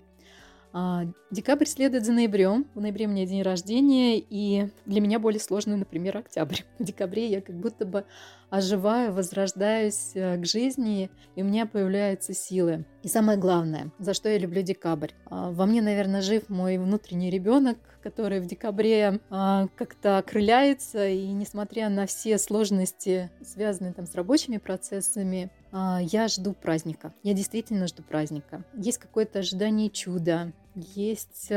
[0.71, 2.67] А, декабрь следует за ноябрем.
[2.75, 6.62] В ноябре у меня день рождения, и для меня более сложный, например, октябрь.
[6.79, 8.05] В декабре я как будто бы
[8.49, 12.86] оживаю, возрождаюсь э, к жизни, и у меня появляются силы.
[13.03, 15.12] И самое главное, за что я люблю декабрь.
[15.25, 21.27] А, во мне, наверное, жив мой внутренний ребенок, который в декабре а, как-то окрыляется, и
[21.32, 27.13] несмотря на все сложности, связанные там с рабочими процессами, я жду праздника.
[27.21, 28.63] Я действительно жду праздника.
[28.73, 31.51] Есть какое-то ожидание чуда, есть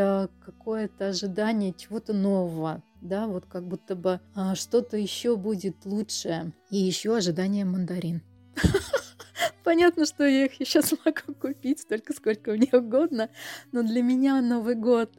[0.44, 6.53] какое-то ожидание чего-то нового, да, вот как будто бы а, что-то еще будет лучше.
[6.70, 8.22] И еще ожидание мандарин.
[9.64, 13.31] Понятно, что я их еще смогу купить столько, сколько мне угодно,
[13.70, 15.11] но для меня Новый год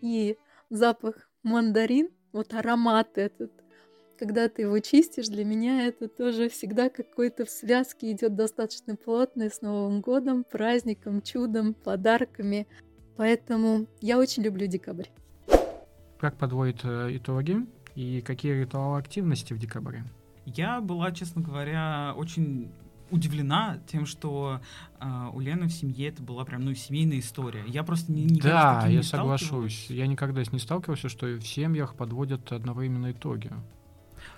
[0.00, 0.36] и
[0.70, 3.52] запах мандарин, вот аромат этот,
[4.18, 9.48] когда ты его чистишь, для меня это тоже всегда какой-то в связке идет достаточно плотно
[9.48, 12.68] с Новым годом, праздником, чудом, подарками.
[13.20, 15.08] Поэтому я очень люблю декабрь.
[16.18, 20.04] Как подводит э, итоги и какие ритуалы активности в декабре?
[20.46, 22.72] Я была, честно говоря, очень
[23.10, 24.62] удивлена тем, что
[24.98, 27.62] э, у Лены в семье это была прям ну семейная история.
[27.66, 29.90] Я просто не никогда Да, я не соглашусь.
[29.90, 33.50] Я никогда с не сталкивался, что в семьях подводят одновременно итоги.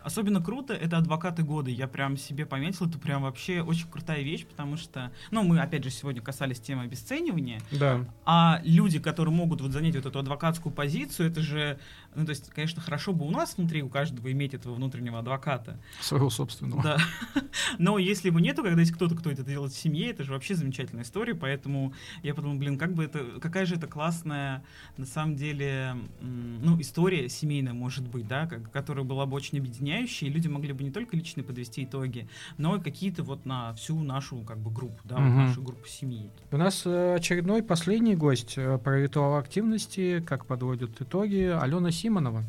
[0.05, 1.71] Особенно круто это адвокаты года.
[1.71, 5.85] Я прям себе пометил, это прям вообще очень крутая вещь, потому что, ну, мы опять
[5.85, 7.61] же сегодня касались темы обесценивания.
[7.71, 8.05] Да.
[8.25, 11.79] А люди, которые могут вот занять вот эту адвокатскую позицию, это же
[12.15, 15.79] ну, то есть, конечно, хорошо бы у нас внутри, у каждого иметь этого внутреннего адвоката.
[16.01, 16.83] Своего собственного.
[16.83, 16.99] Да.
[17.79, 20.55] Но если его нету, когда есть кто-то, кто это делает в семье, это же вообще
[20.55, 21.35] замечательная история.
[21.35, 24.63] Поэтому я подумал, блин, как бы это, какая же это классная,
[24.97, 30.31] на самом деле, ну, история семейная, может быть, да, которая была бы очень объединяющей, и
[30.31, 34.39] люди могли бы не только лично подвести итоги, но и какие-то вот на всю нашу,
[34.39, 35.25] как бы, группу, да, угу.
[35.25, 36.31] нашу группу семьи.
[36.51, 42.43] У нас э, очередной последний гость э, про ритуал активности, как подводят итоги, Алена Симонова.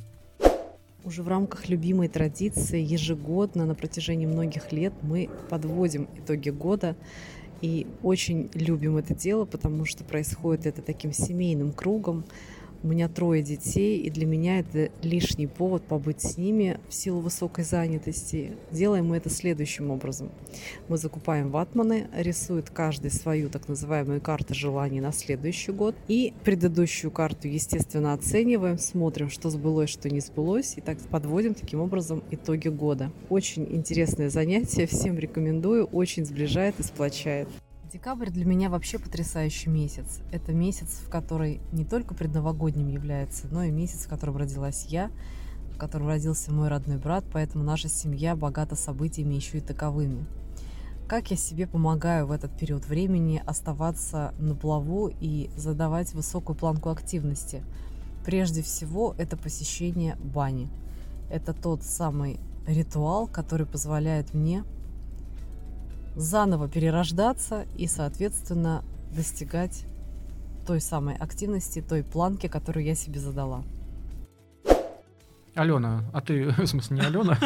[1.03, 6.95] Уже в рамках любимой традиции ежегодно на протяжении многих лет мы подводим итоги года
[7.61, 12.23] и очень любим это дело, потому что происходит это таким семейным кругом.
[12.83, 17.21] У меня трое детей, и для меня это лишний повод побыть с ними в силу
[17.21, 18.57] высокой занятости.
[18.71, 20.31] Делаем мы это следующим образом.
[20.89, 25.95] Мы закупаем ватманы, рисует каждый свою так называемую карту желаний на следующий год.
[26.09, 31.79] И предыдущую карту, естественно, оцениваем, смотрим, что сбылось, что не сбылось, и так подводим таким
[31.79, 33.13] образом итоги года.
[33.29, 37.47] Очень интересное занятие, всем рекомендую, очень сближает и сплочает.
[37.93, 40.21] Декабрь для меня вообще потрясающий месяц.
[40.31, 45.11] Это месяц, в который не только предновогодним является, но и месяц, в котором родилась я,
[45.75, 50.25] в котором родился мой родной брат, поэтому наша семья богата событиями еще и таковыми.
[51.07, 56.89] Как я себе помогаю в этот период времени оставаться на плаву и задавать высокую планку
[56.89, 57.61] активности?
[58.25, 60.67] Прежде всего, это посещение бани.
[61.29, 64.63] Это тот самый ритуал, который позволяет мне
[66.15, 68.83] заново перерождаться и, соответственно,
[69.15, 69.85] достигать
[70.65, 73.63] той самой активности, той планки, которую я себе задала.
[75.55, 77.37] Алена, а ты, в смысле, не Алена?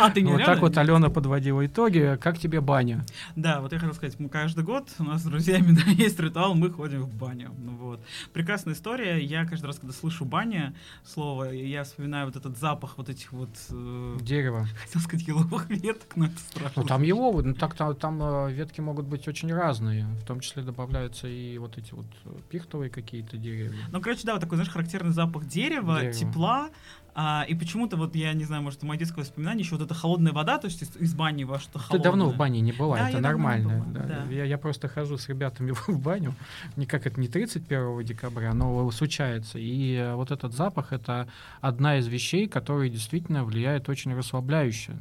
[0.00, 2.18] А ты не Вот так вот Алена подводила итоги.
[2.20, 3.04] Как тебе баня?
[3.36, 6.70] Да, вот я хотел сказать, мы каждый год у нас с друзьями есть ритуал, мы
[6.70, 7.54] ходим в баню.
[7.58, 8.00] Ну вот.
[8.32, 9.18] Прекрасная история.
[9.18, 13.50] Я каждый раз, когда слышу баня, слово, я вспоминаю вот этот запах вот этих вот,
[13.70, 14.66] э, Дерево.
[14.84, 16.82] хотел сказать, еловых веток, но это страшно.
[16.82, 20.06] Ну, там его, ну, так, там, там э, ветки могут быть очень разные.
[20.20, 22.06] В том числе добавляются и вот эти вот
[22.50, 23.78] пихтовые какие-то деревья.
[23.90, 26.12] Ну, короче, да, вот такой, знаешь, характерный запах дерева, Дерева.
[26.12, 26.68] тепла,
[27.14, 30.32] а, и почему-то вот, я не знаю, может, мое детское воспоминание, еще вот эта холодная
[30.32, 32.02] вода, то есть из, из бани во что Ты холодное.
[32.04, 33.84] давно в бане не была, Да, это нормально.
[33.84, 34.24] была, да.
[34.26, 34.32] да.
[34.32, 36.34] Я, я просто хожу с ребятами в баню,
[36.76, 39.58] никак это не 31 декабря, но случается.
[39.58, 41.28] И э, вот этот запах— это
[41.60, 44.92] одна из вещей, которые действительно влияет очень расслабляюще.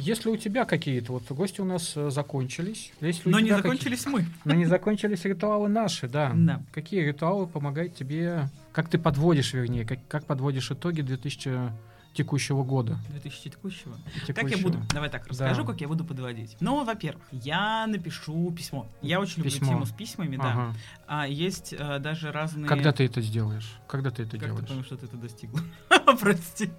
[0.00, 2.92] Если у тебя какие-то, вот гости у нас э, закончились.
[3.00, 4.26] Если Но не закончились мы.
[4.44, 6.32] Но не закончились ритуалы наши, да.
[6.36, 6.62] Да.
[6.72, 11.72] Какие ритуалы помогают тебе, как ты подводишь, вернее, как, как подводишь итоги 2000
[12.22, 12.98] текущего года?
[13.10, 13.96] 2000 текущего.
[14.26, 14.56] Как Текущего.
[14.58, 14.78] я буду?
[14.92, 15.66] Давай так, расскажу, Да.
[15.72, 16.56] как я буду подводить.
[16.60, 18.86] Ну, во-первых, я напишу письмо.
[19.02, 19.68] Я очень люблю Письмо.
[19.68, 20.50] тему с письмами, да.
[20.52, 20.74] Ага.
[21.06, 22.66] А есть э, даже разные...
[22.66, 23.78] Когда ты это сделаешь?
[23.86, 24.68] Когда ты это Как ты делаешь?
[24.68, 25.60] понял, что ты это достигла?
[26.20, 26.70] Прости.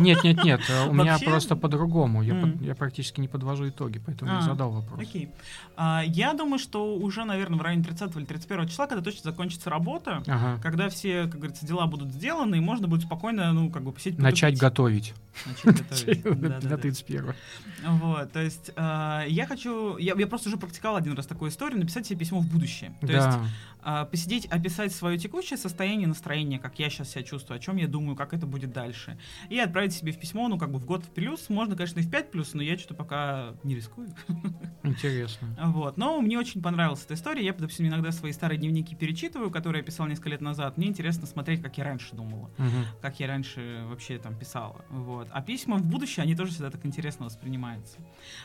[0.00, 2.22] Нет, нет, нет, э, у меня просто по-другому.
[2.22, 5.00] Я, практически не подвожу итоги, поэтому я А, задал вопрос.
[5.00, 5.28] Окей.
[5.76, 9.70] А, я думаю, что уже, наверное, в районе 30 или 31 числа, когда точно закончится
[9.70, 10.22] работа,
[10.62, 14.18] когда все, как говорится, дела будут сделаны, и можно будет спокойно, ну, как бы посидеть,
[14.18, 14.60] Начать потупить.
[14.86, 15.14] Готовить.
[15.46, 16.24] Начать готовить.
[16.24, 16.76] На Да-да-да.
[16.76, 17.34] 31
[17.84, 21.78] Вот, то есть э, я хочу, я, я просто уже практиковал один раз такую историю,
[21.78, 22.94] написать себе письмо в будущее.
[23.00, 23.38] То есть
[24.10, 28.16] посидеть, описать свое текущее состояние, настроение, как я сейчас себя чувствую, о чем я думаю,
[28.16, 29.18] как это будет дальше.
[29.48, 31.48] И отправить себе в письмо, ну, как бы в год в плюс.
[31.48, 34.08] Можно, конечно, и в 5 плюс, но я что-то пока не рискую.
[34.82, 35.48] Интересно.
[35.76, 35.96] Вот.
[35.96, 37.44] Но мне очень понравилась эта история.
[37.44, 40.76] Я, допустим, иногда свои старые дневники перечитываю, которые я писал несколько лет назад.
[40.78, 42.84] Мне интересно смотреть, как я раньше думала Мгм.
[43.02, 44.84] как я раньше вообще там писала.
[44.90, 45.28] Вот.
[45.32, 47.98] А письма в будущее, они тоже всегда так интересно воспринимаются.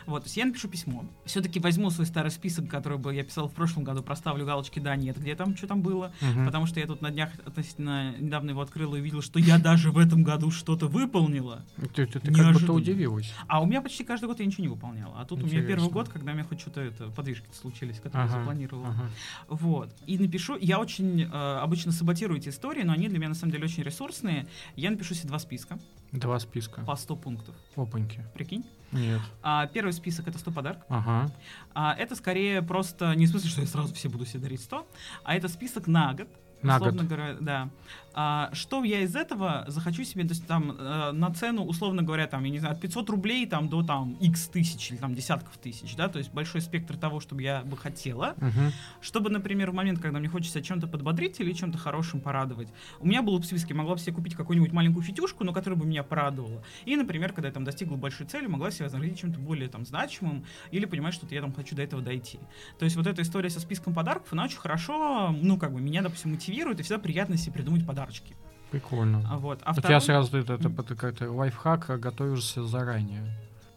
[0.06, 1.06] Вот, то есть я напишу письмо.
[1.26, 4.96] Все-таки возьму свой старый список, который бы я писал в прошлом году, проставлю галочки «да»,
[4.96, 6.12] «нет», где там, что там было.
[6.22, 6.46] Мгм.
[6.46, 9.92] Потому что я тут на днях относительно недавно его открыл и увидел, что я даже
[9.92, 11.64] в этом году что-то выполнила.
[11.96, 13.34] Ты, ты- ты как будто удивилась.
[13.48, 15.20] А у меня почти каждый год я ничего не выполняла.
[15.20, 15.68] А тут у меня Интересно.
[15.76, 18.88] первый год, когда у меня хоть что-то это, подвижки случились, которые я Ага, запланировала.
[18.90, 19.10] ага.
[19.50, 19.94] Вот.
[20.08, 21.26] И напишу, я очень э,
[21.62, 24.48] обычно саботирую эти истории, но они для меня на самом деле очень ресурсные.
[24.76, 25.80] Я напишу себе два списка
[26.12, 26.82] Два списка.
[26.82, 27.56] по 100 пунктов.
[27.76, 28.26] Опаньки.
[28.34, 28.66] Прикинь?
[28.92, 29.22] Нет.
[29.42, 30.86] А, первый список это 100 подарков.
[30.90, 31.32] Ага.
[31.74, 34.88] А, это скорее просто, не в смысле, что я сразу все буду себе дарить 100,
[35.24, 36.28] а это список на год.
[36.62, 37.08] На условно год.
[37.08, 37.70] говоря, да.
[38.14, 42.28] А, что я из этого захочу себе, то есть там э, на цену, условно говоря,
[42.28, 45.58] там, я не знаю, от 500 рублей там до там x тысяч или там десятков
[45.58, 48.36] тысяч, да, то есть большой спектр того, что бы я бы хотела.
[48.38, 48.72] Мгм.
[49.00, 52.68] Чтобы, например, в момент, когда мне хочется чем-то подбодрить или чем-то хорошим порадовать,
[53.00, 55.86] у меня было в списке, могла бы себе купить какую-нибудь маленькую фитюшку, но которая бы
[55.86, 56.64] меня порадовала.
[56.86, 60.44] И, например, когда я там достигла большой цели, могла себя вознаградить чем-то более там значимым
[60.72, 62.40] или понимать, что я там хочу до этого дойти.
[62.78, 66.02] То есть вот эта история со списком подарков, она очень хорошо, ну, как бы, меня,
[66.02, 68.36] допустим, мотивирует, и всегда приятно себе придумать подарочки.
[68.72, 69.28] Прикольно.
[69.30, 69.60] А вот.
[69.64, 73.24] А второй- я сразу это, это, это как-то лайфхак, а готовишься заранее.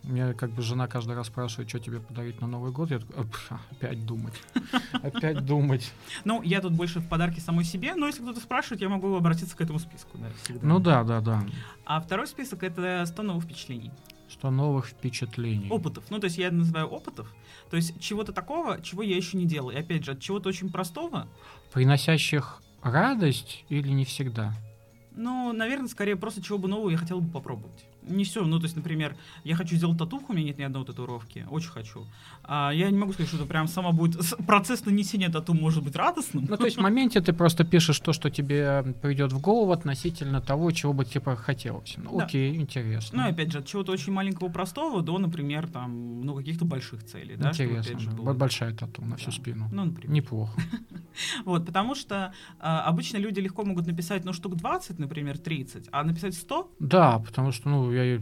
[0.04, 2.90] Мне как бы жена каждый раз спрашивает, что тебе подарить на Новый год.
[2.90, 4.34] Я такой, «А, пф, опять думать.
[5.02, 5.90] Опять думать.
[6.24, 9.56] Ну, я тут больше в подарки самой себе, но если кто-то спрашивает, я могу обратиться
[9.56, 10.66] к этому списку, да, всегда.
[10.66, 11.42] Ну да, да, да.
[11.86, 13.90] А второй список— это 100 новых впечатлений.
[14.28, 15.70] Что новых впечатлений.
[15.70, 16.04] опытов.
[16.10, 17.34] Ну, то есть я это называю опытов.
[17.70, 19.70] То есть чего-то такого, чего я еще не делал.
[19.70, 21.28] И опять же, от чего-то очень простого,
[21.72, 24.54] Приносящих радость или не всегда?
[25.16, 27.86] ну, наверное, скорее просто чего бы нового я хотел бы попробовать.
[28.02, 28.44] Не все.
[28.44, 31.46] Ну, то есть, например, я хочу сделать татуху, у меня нет ни одной татуировки.
[31.50, 32.06] Очень хочу.
[32.46, 34.20] А я не могу сказать, что это прям сама будет...
[34.46, 36.44] Процесс нанесения тату может быть радостным.
[36.48, 40.40] Ну, то есть в моменте ты просто пишешь то, что тебе придет в голову относительно
[40.40, 41.94] того, чего бы тебе хотелось.
[41.96, 42.24] Ну, Да.
[42.26, 43.22] окей, интересно.
[43.24, 47.36] Ну, опять же, от чего-то очень маленького простого до, например, там, ну, каких-то больших целей,
[47.36, 47.80] да, интересно.
[47.80, 49.36] опять же, было- Большая тату на всю Да.
[49.36, 49.68] спину.
[49.72, 50.14] Ну, например.
[50.14, 50.60] Неплохо.
[51.44, 56.02] Вот, потому что а, обычно люди легко могут написать, ну, штук 20, например, 30, а
[56.02, 58.20] написать 100 Да, потому что, ну, я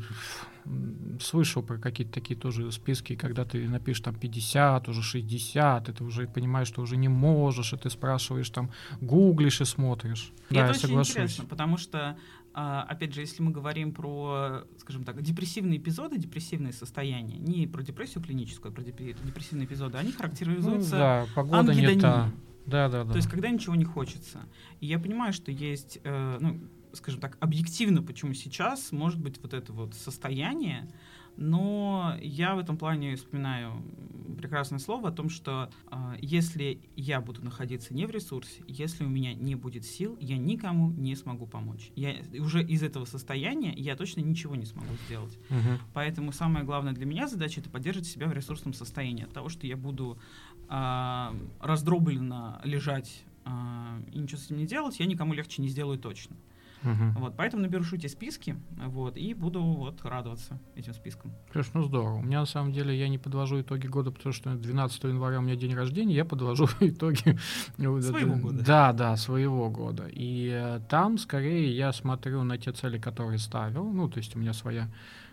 [1.20, 6.04] слышал про какие-то такие тоже списки, когда ты напишешь там 50, уже 60, и ты
[6.04, 8.70] уже понимаешь, что уже не можешь, и ты спрашиваешь там,
[9.00, 10.32] гуглишь и смотришь.
[10.50, 11.10] И да, это я очень соглашусь.
[11.10, 12.16] интересно, потому что,
[12.54, 17.82] а, опять же, если мы говорим про, скажем так, депрессивные эпизоды, депрессивные состояния, не про
[17.82, 22.30] депрессию клиническую, а про депре- депрессивные эпизоды, они Ну, характеризуются да, погода не та.
[22.66, 23.10] Да, да, да.
[23.12, 24.40] То есть, когда ничего не хочется.
[24.80, 26.60] И я понимаю, что есть, э, ну,
[26.92, 30.88] скажем так, объективно, почему сейчас может быть вот это вот состояние,
[31.36, 33.82] но я в этом плане вспоминаю
[34.36, 39.08] прекрасное слово о том, что э, если я буду находиться не в ресурсе, если у
[39.08, 41.90] меня не будет сил, я никому не смогу помочь.
[41.94, 45.38] Я уже из этого состояния я точно ничего не смогу сделать.
[45.48, 45.78] Мгм.
[45.94, 49.24] Поэтому самая главная для меня задача это поддерживать себя в ресурсном состоянии.
[49.24, 50.18] От того, что я буду
[50.68, 55.98] а, раздробленно лежать а, и ничего с этим не делать, я никому легче не сделаю
[55.98, 56.36] точно.
[56.82, 57.12] Мгм.
[57.14, 61.32] Вот, поэтому наберушу эти списки, вот, и буду вот радоваться этим спискам.
[61.52, 62.16] Слушай, ну здорово.
[62.16, 65.42] У меня на самом деле я не подвожу итоги года, потому что 12 января у
[65.42, 67.38] меня день рождения, я подвожу итоги
[67.76, 68.64] Своего года.
[68.64, 70.08] Да, да, своего года.
[70.10, 73.84] И э, там скорее я смотрю на те цели, которые ставил.
[73.92, 74.88] Ну, то есть у меня своя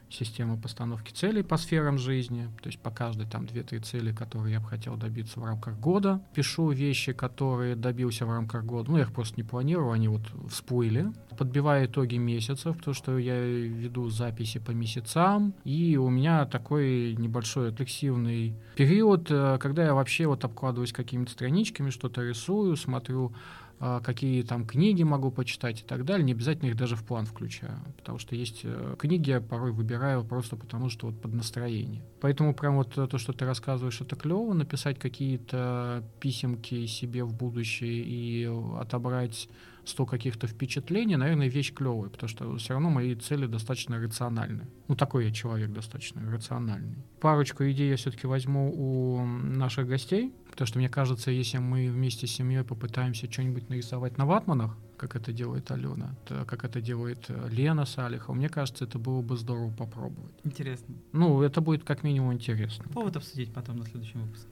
[0.09, 4.59] система постановки целей по сферам жизни, то есть по каждой там 2-3 цели, которые я
[4.59, 6.21] бы хотел добиться в рамках года.
[6.33, 8.91] Пишу вещи, которые добился в рамках года.
[8.91, 11.11] Ну, я их просто не планирую, они вот всплыли.
[11.37, 17.69] Подбиваю итоги месяцев, потому что я веду записи по месяцам, и у меня такой небольшой
[17.69, 23.33] рефлексивный период, э, когда я вообще вот обкладываюсь какими-то страничками, что-то рисую, смотрю
[23.79, 26.25] какие там книги могу почитать и так далее.
[26.25, 30.23] Не обязательно их даже в план включаю, потому что есть э, книги я порой выбираю
[30.23, 32.03] просто потому, что вот под настроение.
[32.19, 37.33] Поэтому прям вот э, то, что ты рассказываешь, это клево, написать какие-то писемки себе в
[37.33, 38.45] будущее и
[38.79, 39.47] отобрать
[39.85, 44.67] 100 каких-то впечатлений, наверное, вещь клевая, потому что все равно мои цели достаточно рациональны.
[44.87, 46.97] Ну, такой я человек достаточно рациональный.
[47.19, 52.27] Парочку идей я все-таки возьму у наших гостей, потому что мне кажется, если мы вместе
[52.27, 57.47] с семьей попытаемся что-нибудь нарисовать на ватманах, как это делает Алена, как это делает э,
[57.49, 60.35] Лена Салихова, мне кажется, это было бы здорово попробовать.
[60.43, 60.93] Интересно.
[61.13, 62.85] Ну, это будет как минимум интересно.
[62.93, 64.49] Повод обсудить потом на следующем выпуске.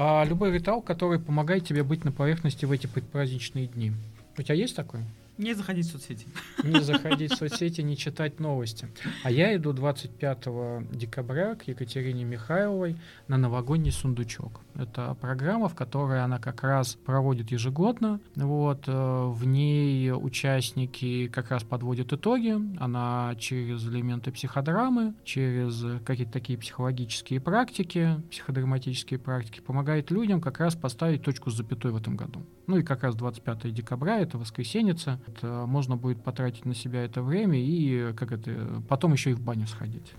[0.00, 3.92] А любой ритуал, который помогает тебе быть на поверхности в эти предпраздничные дни.
[4.38, 5.00] У тебя есть такой?
[5.38, 6.26] Не заходить в соцсети.
[6.64, 8.88] Не заходить в соцсети, не читать новости.
[9.22, 12.96] А я иду 25 декабря к Екатерине Михайловой
[13.28, 14.60] на новогодний сундучок.
[14.74, 18.20] Это программа, в которой она как раз проводит ежегодно.
[18.34, 22.56] Вот, э, в ней участники как раз подводят итоги.
[22.80, 30.74] Она через элементы психодрамы, через какие-то такие психологические практики, психодраматические практики, помогает людям как раз
[30.74, 32.44] поставить точку с запятой в этом году.
[32.66, 37.22] Ну и как раз 25 декабря, это воскресеньица, это можно будет потратить на себя это
[37.22, 40.12] время и как это, потом еще и в баню сходить.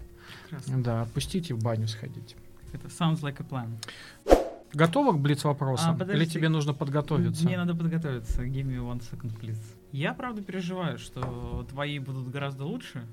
[0.43, 0.83] Прекрасно.
[0.83, 2.35] Да, отпустить и в баню сходить.
[2.73, 3.69] Это sounds like a plan.
[4.73, 5.97] Готова к блиц-вопросам?
[5.99, 7.43] А, Или тебе нужно подготовиться?
[7.45, 8.43] Мне надо подготовиться.
[8.43, 9.59] Give me one second, please.
[9.91, 13.07] Я, правда, переживаю, что твои будут гораздо лучше.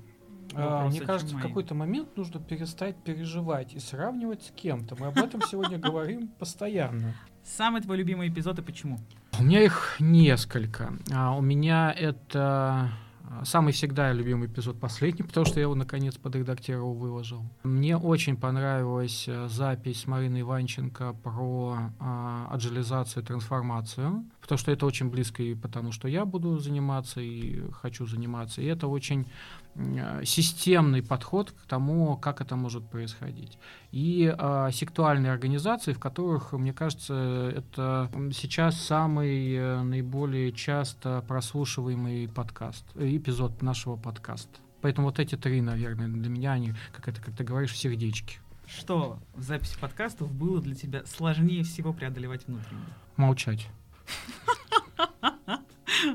[0.53, 4.95] А, вопросы, мне кажется, в какой-то момент нужно перестать переживать и сравнивать с кем-то.
[4.99, 7.15] Мы об этом сегодня говорим постоянно.
[7.55, 8.99] Самый твой любимый эпизод и почему?
[9.39, 10.93] У меня их несколько.
[11.13, 12.91] А, у меня это
[13.23, 17.43] а, самый всегда любимый эпизод последний, потому что я его наконец подредактировал, выложил.
[17.63, 25.09] Мне очень понравилась э, запись Марины Иванченко про а, аджилизацию трансформацию, потому что это очень
[25.09, 28.61] близко и потому, что я буду заниматься и хочу заниматься.
[28.61, 29.25] И это очень
[30.23, 33.57] системный подход к тому, как это может происходить.
[33.91, 42.27] И а, сектуальные организации, в которых, мне кажется, это сейчас самый э, наиболее часто прослушиваемый
[42.27, 44.59] подкаст, э, эпизод нашего подкаста.
[44.81, 48.39] Поэтому вот эти три, наверное, для меня они, как это, как ты говоришь, в сердечке.
[48.67, 52.81] Что в записи подкастов было для тебя сложнее всего преодолевать внутренне?
[53.15, 53.67] Молчать.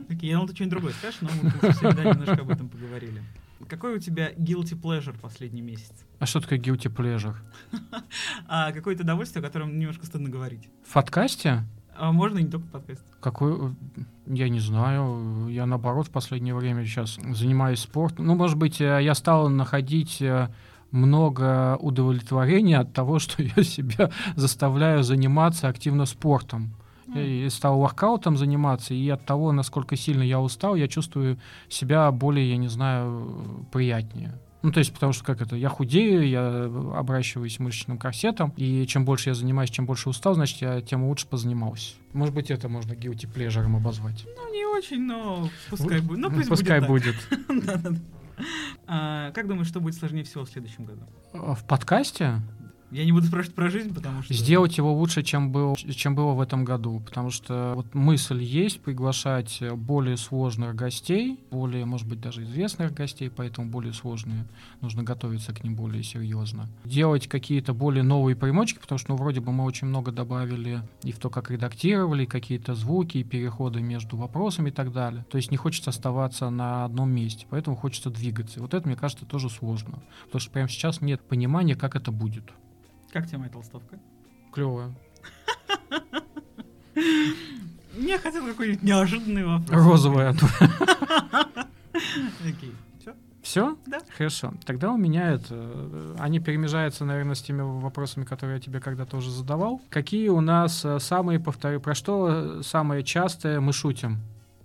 [0.09, 3.23] Окей, я думал, ты что-нибудь другое скажешь, но мы всегда немножко об этом поговорили.
[3.69, 5.93] Какой у тебя guilty pleasure последний месяц?
[6.19, 7.37] А что такое guilty pleasure?
[8.49, 10.69] А какое-то удовольствие, о котором немножко стыдно говорить?
[10.87, 11.65] В подкасте?
[11.97, 13.05] А можно и не только в подкасте.
[13.21, 13.73] Какой, э,
[14.27, 18.27] я не знаю, я наоборот в последнее время сейчас занимаюсь спортом.
[18.27, 20.49] Ну, может быть, э, я стал находить э,
[20.91, 26.75] много удовлетворения от того, что я себя заставляю заниматься активно спортом.
[27.15, 32.51] Я стал воркаутом заниматься, и от того, насколько сильно я устал, я чувствую себя более,
[32.51, 34.39] я не знаю, приятнее.
[34.63, 36.65] Ну, то есть, потому что как это, я худею, я
[36.97, 41.27] обращиваюсь мышечным корсетом, и чем больше я занимаюсь, чем больше устал, значит, я тем лучше
[41.27, 41.95] позанимался.
[42.13, 44.25] Может быть, это можно guilty pleasure обозвать.
[44.37, 46.19] Ну, не очень, но пускай будет.
[46.19, 47.17] Ну, пусть Пускай будет.
[47.49, 47.99] будет.
[48.87, 51.03] А, как думаешь, что будет сложнее всего в следующем году?
[51.33, 52.41] В подкасте?
[52.93, 54.35] Я не буду спрашивать про жизнь, потому что...
[54.35, 57.01] Сделать его лучше, чем, был, чем было в этом году.
[57.01, 63.31] Потому что вот мысль есть приглашать более сложных гостей, более, может быть, даже известных гостей,
[63.35, 64.45] поэтому более сложные.
[64.83, 66.69] Нужно готовиться к ним более серьезно.
[66.85, 71.13] Делать какие-то более новые примочки, потому что, ну, вроде бы мы очень много добавили и
[71.13, 75.25] в то, как редактировали, какие-то звуки, и переходы между вопросами и так далее.
[75.31, 78.59] То есть не хочется оставаться на одном месте, поэтому хочется двигаться.
[78.59, 80.03] И вот это, мне кажется, тоже сложно.
[80.27, 82.53] Потому что прямо сейчас нет понимания, как это будет.
[83.13, 83.99] Как тебе моя толстовка?
[84.53, 84.93] Клевая.
[87.95, 89.71] Я хотел какой-нибудь неожиданный вопрос.
[89.71, 90.31] Розовая.
[92.41, 92.73] Окей.
[93.43, 93.77] Все?
[93.87, 93.99] Да.
[94.17, 94.55] Хорошо.
[94.65, 96.15] Тогда у меня это...
[96.21, 99.81] Они перемежаются, наверное, с теми вопросами, которые я тебе когда-то уже задавал.
[99.91, 104.19] Какие у нас э, самые, повторю, про что самое частое мы шутим?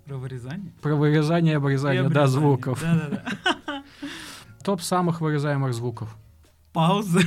[0.06, 0.72] Про вырезание?
[0.80, 2.40] Про вырезание и обрезание, И да, обрезание.
[2.40, 2.80] звуков.
[2.80, 3.82] Да-да-да.
[4.62, 6.16] Топ самых вырезаемых звуков.
[6.72, 7.20] Пауза.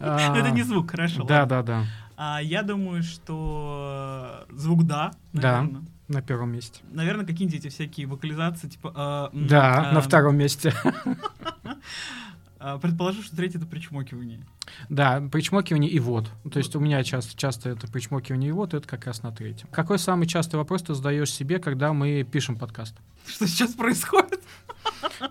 [0.00, 1.24] Это не звук, хорошо.
[1.24, 1.84] Да, да, да.
[2.16, 5.60] А я думаю, что звук да, Да.
[5.62, 5.82] наверное.
[6.08, 6.80] На первом месте.
[6.90, 9.30] Наверное, какие-нибудь эти всякие вокализации, типа...
[9.32, 10.74] м, Да, а, на втором месте.
[12.58, 14.44] а, Предположу, что третий— это причмокивание.
[14.88, 16.28] Да, причмокивание и вот.
[16.52, 19.68] То есть у меня часто, часто это причмокивание и вот, это как раз на третьем.
[19.70, 22.96] Какой самый частый вопрос ты задаешь себе, когда мы пишем подкаст?
[23.26, 24.42] Что сейчас происходит?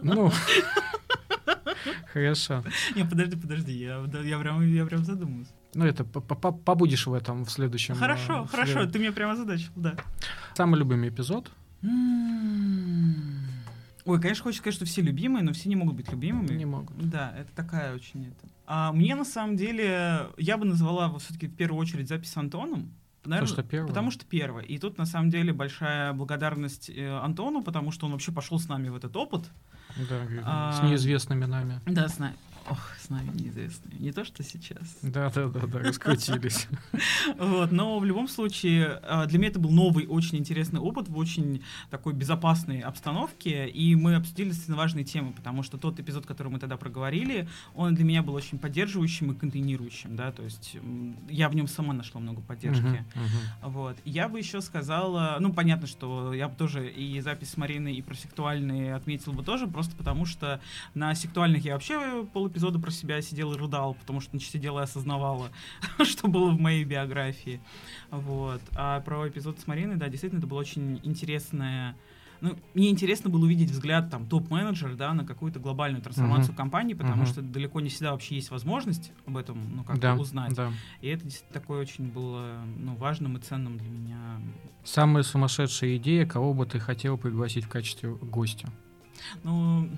[0.01, 0.31] Ну,
[2.13, 2.63] хорошо.
[2.95, 5.47] Не, подожди, подожди, я, я, прям, я прям задумаюсь.
[5.73, 7.95] Ну, это по- по- побудешь в этом в следующем.
[7.95, 9.95] Хорошо, э, в хорошо, след- ты меня прямо задачил, да.
[10.55, 11.51] Самый любимый эпизод?
[14.05, 16.55] Ой, конечно, хочется сказать, что все любимые, но все не могут быть любимыми.
[16.55, 16.97] Не могут.
[17.09, 18.47] Да, это такая очень это.
[18.65, 22.91] А мне на самом деле, я бы назвала все-таки в первую очередь запись с Антоном.
[23.25, 23.87] Наверно, что первое?
[23.89, 24.63] Потому что первое.
[24.63, 28.67] И тут на самом деле большая благодарность э, Антону, потому что он вообще пошел с
[28.69, 29.49] нами в этот опыт.
[29.97, 30.15] Да,
[30.45, 31.81] А, с неизвестными нами.
[31.85, 32.35] Да, с нами.
[32.69, 33.97] Ох, с нами неизвестные.
[33.99, 34.97] Не то, что сейчас.
[35.01, 36.67] Да, да, да, да, раскрутились.
[37.37, 41.17] Вот, но в любом случае, а, для меня это был новый, очень интересный опыт в
[41.17, 46.59] очень такой безопасной обстановке, и мы обсудили важные темы, потому что тот эпизод, который мы
[46.59, 50.77] тогда проговорили, он для меня был очень поддерживающим и контейнирующим, да, то есть
[51.29, 53.03] я в нем сама нашла много поддержки.
[53.61, 53.97] Вот.
[54.05, 58.01] Я бы еще сказала, ну, понятно, что я бы тоже и запись с Мариной, и
[58.01, 60.59] про сектуальные отметил бы тоже, просто потому что
[60.93, 62.25] на сектуальных я вообще
[62.59, 65.49] полэпизода про себя сидел и рыдал, потому что сидела и осознавала,
[66.03, 67.61] что было в моей биографии.
[68.11, 68.61] Вот.
[68.75, 71.95] А про эпизод с Мариной, да, действительно, это было очень интересное
[72.41, 76.55] ну, мне интересно было увидеть взгляд там топ-менеджера, да, на какую-то глобальную трансформацию Мгм.
[76.55, 77.25] компании, потому Мгм.
[77.25, 80.55] что далеко не всегда вообще есть возможность об этом, ну, как Да, узнать.
[80.55, 80.71] да.
[81.01, 84.41] И это действительно такое очень было, ну, важным и ценным для меня.
[84.85, 88.69] Самая сумасшедшая идея, кого бы ты хотел пригласить в качестве гостя?
[89.43, 89.89] Ну,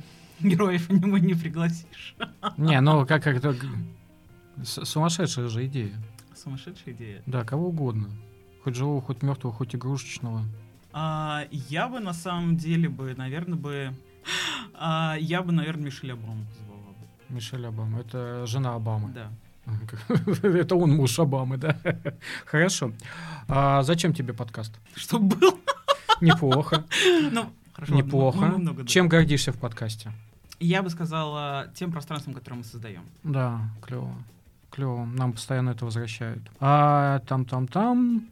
[0.43, 2.15] героев аниме не пригласишь.
[2.57, 3.55] Не, ну как это...
[4.63, 5.93] с- Сумасшедшая же идея.
[6.35, 7.21] Сумасшедшая идея.
[7.25, 8.09] Да, кого угодно.
[8.63, 10.43] Хоть живого, хоть мертвого, хоть игрушечного.
[10.93, 13.93] А, я бы на самом деле бы, наверное, бы...
[14.73, 17.35] а, я бы, наверное, Мишель Обаму позвала бы.
[17.35, 17.99] Мишель Обама.
[18.01, 19.11] Это жена Обамы.
[19.13, 19.29] Да.
[20.43, 21.77] Это он муж Обамы, да?
[22.45, 22.91] Хорошо.
[23.47, 24.73] А зачем тебе подкаст?
[24.95, 25.59] Чтоб был.
[26.19, 26.83] Неплохо.
[27.31, 27.93] Ну, хорошо.
[27.93, 28.37] ладно, мы- Неплохо.
[28.39, 28.85] мы много.
[28.85, 30.11] Чем гордишься в подкасте?
[30.61, 33.01] Я бы сказала тем пространством, которое мы создаем.
[33.23, 34.13] Да, клево.
[34.69, 35.05] Клево.
[35.05, 36.43] Нам постоянно это возвращают.
[36.59, 38.27] А там-там-там.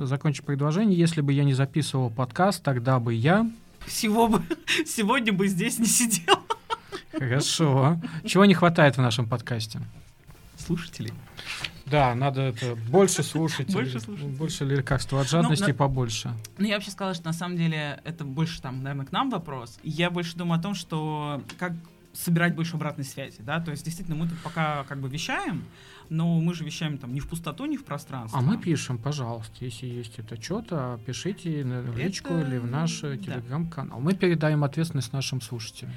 [0.00, 0.98] Закончи предложение.
[0.98, 3.48] Если бы я не записывал подкаст, тогда бы я...
[3.86, 4.42] Всего бы,
[4.84, 6.40] сегодня бы здесь не сидел.
[7.12, 8.00] Хорошо.
[8.24, 9.80] Чего не хватает в нашем подкасте?
[10.58, 11.12] Слушателей.
[11.90, 13.72] Да, надо это больше слушать.
[13.72, 14.36] Больше слушателей.
[14.36, 16.30] Больше лекарства от жадности Ну, побольше.
[16.58, 19.78] Ну, я вообще сказала, что на самом деле это больше там, наверное, к нам вопрос.
[19.82, 21.72] Я больше думаю о том, что как
[22.12, 25.62] собирать больше обратной связи, да, то есть действительно мы тут пока как бы вещаем,
[26.08, 28.36] но мы же вещаем там не в пустоту, не в пространство.
[28.36, 33.00] А мы пишем, пожалуйста, если есть это что-то, пишите на личку Это- или в наш
[33.00, 33.16] да.
[33.16, 34.00] телеграм-канал.
[34.00, 35.92] Мы передаем ответственность нашим слушателям.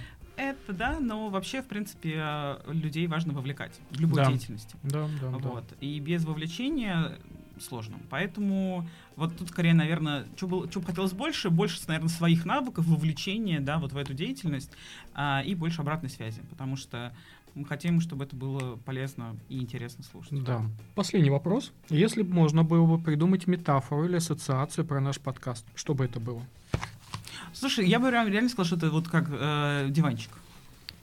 [0.64, 4.30] Это да, но вообще, в принципе, э, людей важно вовлекать в любой Да.
[4.30, 4.76] деятельности.
[4.84, 5.38] Да, да, да.
[5.38, 5.66] Вот.
[5.82, 7.18] И без вовлечения
[7.60, 7.98] сложно.
[8.10, 13.78] Поэтому вот тут скорее, наверное, что бы хотелось больше, больше, наверное, своих навыков, вовлечения, да,
[13.78, 14.72] вот в эту деятельность,
[15.14, 17.14] а, и больше обратной связи, потому что
[17.56, 20.44] мы хотим, чтобы это было полезно и интересно слушать.
[20.44, 20.64] Да.
[20.96, 21.72] Последний вопрос.
[21.90, 26.20] Если бы можно было бы придумать метафору или ассоциацию про наш подкаст, что бы это
[26.20, 26.42] было?
[27.54, 30.32] Слушай, я бы реально реально сказал, что это вот как э, диванчик.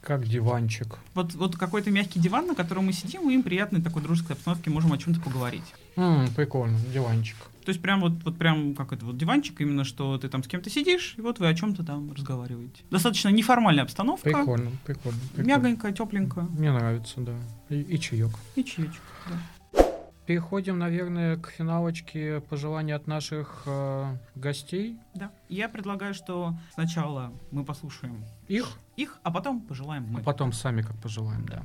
[0.00, 0.98] Как диванчик.
[1.14, 4.70] Вот, вот какой-то мягкий диван, на котором мы сидим, и им приятной такой дружеской обстановке
[4.70, 5.74] можем о чем-то поговорить.
[5.96, 7.36] М, прикольно, диванчик.
[7.64, 10.48] То есть прям вот, вот прям как это вот диванчик, именно что ты там с
[10.48, 12.82] кем-то сидишь, и вот вы о чем-то там разговариваете.
[12.90, 14.24] Достаточно неформальная обстановка.
[14.24, 15.18] Прикольно, прикольно.
[15.34, 15.46] прикольно.
[15.46, 16.44] Мягонькая, тепленькая.
[16.44, 17.34] Мне нравится, да.
[17.68, 18.30] И, и чаек.
[18.56, 19.02] И чаечек.
[19.28, 19.36] Да.
[20.26, 24.96] Переходим, наверное, к финалочке пожеланий от наших э, гостей.
[25.14, 25.30] Да.
[25.48, 30.20] Я предлагаю, что сначала мы послушаем Их, их, а потом пожелаем мы.
[30.20, 31.62] а потом сами как пожелаем, да.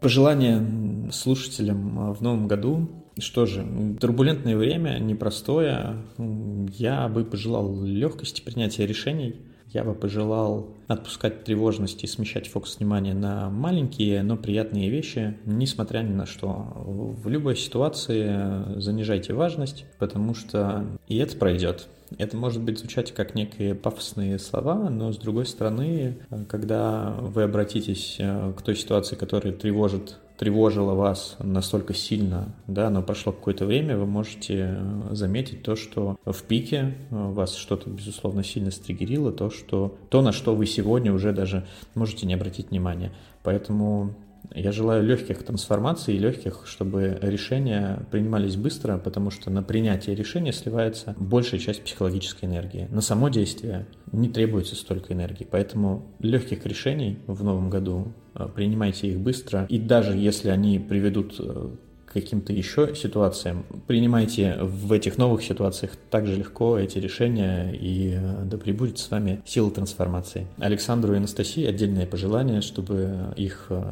[0.00, 2.88] Пожелания слушателям а, в новом году.
[3.18, 3.64] Что же,
[4.00, 5.96] турбулентное время, непростое.
[6.18, 9.40] Я бы пожелал легкости принятия решений.
[9.72, 16.00] Я бы пожелал отпускать тревожность и смещать фокус внимания на маленькие, но приятные вещи, несмотря
[16.00, 16.72] ни на что.
[16.76, 21.88] В любой ситуации занижайте важность, потому что и это пройдет.
[22.18, 27.44] Это может быть звучать как некие пафосные слова, но с другой стороны, э, когда вы
[27.44, 33.64] обратитесь э, к той ситуации, которая тревожит тревожила вас настолько сильно, да, но прошло какое-то
[33.64, 39.30] время, вы можете э, заметить то, что в пике э, вас что-то, безусловно, сильно стригерило,
[39.30, 41.64] то, что, то, на что вы сегодня уже даже
[41.94, 43.12] можете не обратить внимания.
[43.44, 44.16] Поэтому
[44.54, 50.52] я желаю легких трансформаций и легких, чтобы решения принимались быстро, потому что на принятие решения
[50.52, 52.88] сливается большая часть психологической энергии.
[52.90, 59.08] На само действие не требуется столько энергии, поэтому легких решений в новом году э, принимайте
[59.08, 61.70] их быстро, и даже если они приведут э,
[62.12, 68.58] каким-то еще ситуациям, принимайте в этих новых ситуациях также легко эти решения, и э, да
[68.58, 70.46] пребудет с вами сила трансформации.
[70.58, 73.82] Александру и Анастасии отдельное пожелание, чтобы их э,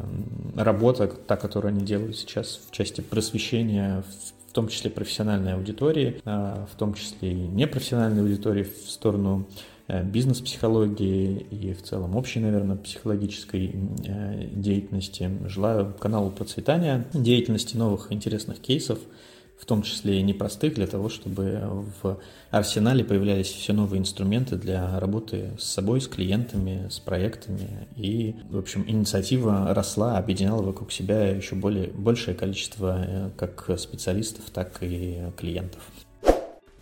[0.57, 4.05] работа, та, которую они делают сейчас в части просвещения,
[4.51, 9.47] в том числе профессиональной аудитории, а, в том числе и непрофессиональной аудитории в сторону
[10.05, 13.75] бизнес-психологии и в целом общей, наверное, психологической
[14.07, 15.31] э, деятельности.
[15.47, 18.99] Желаю каналу процветания, деятельности новых интересных кейсов,
[19.59, 21.61] в том числе и непростых, для того, чтобы
[22.03, 22.19] в
[22.51, 27.87] арсенале появлялись все новые инструменты для работы с собой, с клиентами, с проектами.
[27.97, 34.45] И, в общем, инициатива росла, объединяла вокруг себя еще более, большее количество э, как специалистов,
[34.51, 35.83] так и клиентов.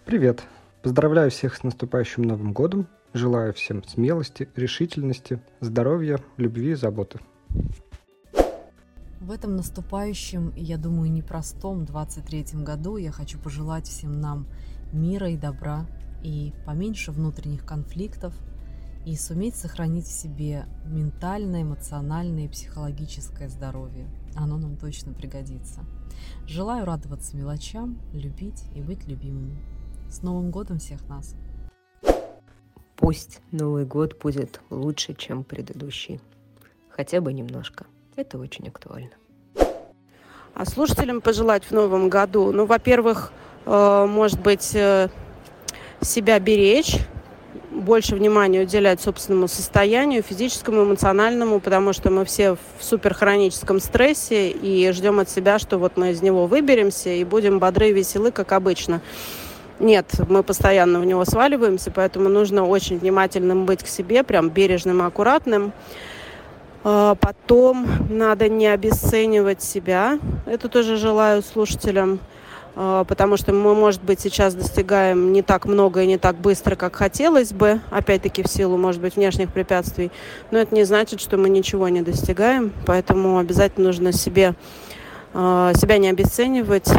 [0.05, 0.43] Привет!
[0.83, 2.87] Поздравляю всех с наступающим Новым годом.
[3.15, 7.21] Желаю всем смелости, решительности, здоровья, любви и заботы.
[9.19, 14.47] В этом наступающем, я думаю, непростом 23-м году я хочу пожелать всем нам
[14.93, 15.87] мира и добра,
[16.23, 18.35] и поменьше внутренних конфликтов,
[19.07, 24.07] и суметь сохранить в себе ментальное, эмоциональное и психологическое здоровье.
[24.37, 25.81] Оно нам точно пригодится.
[26.47, 29.57] Желаю радоваться мелочам, любить и быть любимыми.
[30.11, 31.35] С Новым годом всех нас!
[32.99, 36.21] Пусть Новый год будет лучше, чем предыдущий.
[36.91, 37.87] Хотя бы немножко.
[38.17, 39.13] Это очень актуально.
[40.53, 43.33] А слушателям пожелать в новом году, ну, во-первых,
[43.67, 45.09] э, может быть, э,
[46.01, 46.99] себя беречь,
[47.71, 54.91] больше внимания уделять собственному состоянию, физическому, эмоциональному, потому что мы все в суперхроническом стрессе и
[54.91, 58.51] ждем от себя, что вот мы из него выберемся и будем бодры и веселы, как
[58.51, 59.01] обычно.
[59.81, 65.03] Нет, мы постоянно в него сваливаемся, поэтому нужно очень внимательным быть к себе, прям бережным
[65.03, 65.73] и аккуратным.
[66.83, 70.19] А, Потом надо не обесценивать себя.
[70.47, 72.19] Это тоже желаю слушателям,
[72.75, 76.75] а, потому что мы, может быть, сейчас достигаем не так много и не так быстро,
[76.75, 80.11] как хотелось бы, опять-таки в силу, может быть, внешних препятствий.
[80.51, 84.55] Но это не значит, что мы ничего не достигаем, поэтому обязательно нужно себе,
[85.35, 86.91] а, себя не обесценивать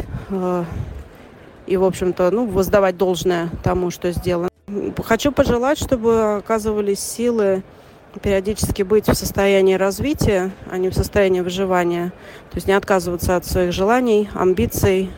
[1.70, 4.50] и, в общем-то, ну, воздавать должное тому, что сделано.
[5.04, 7.64] Хочу пожелать, чтобы оказывались силы
[8.24, 12.12] периодически быть в состоянии развития, а не в состоянии выживания.
[12.50, 15.12] То есть не отказываться от своих желаний, амбиций,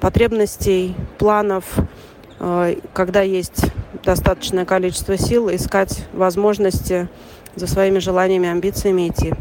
[0.00, 1.64] потребностей, планов,
[2.38, 3.64] э, когда есть
[4.04, 7.08] достаточное количество сил, искать возможности
[7.56, 9.34] за своими желаниями, амбициями идти.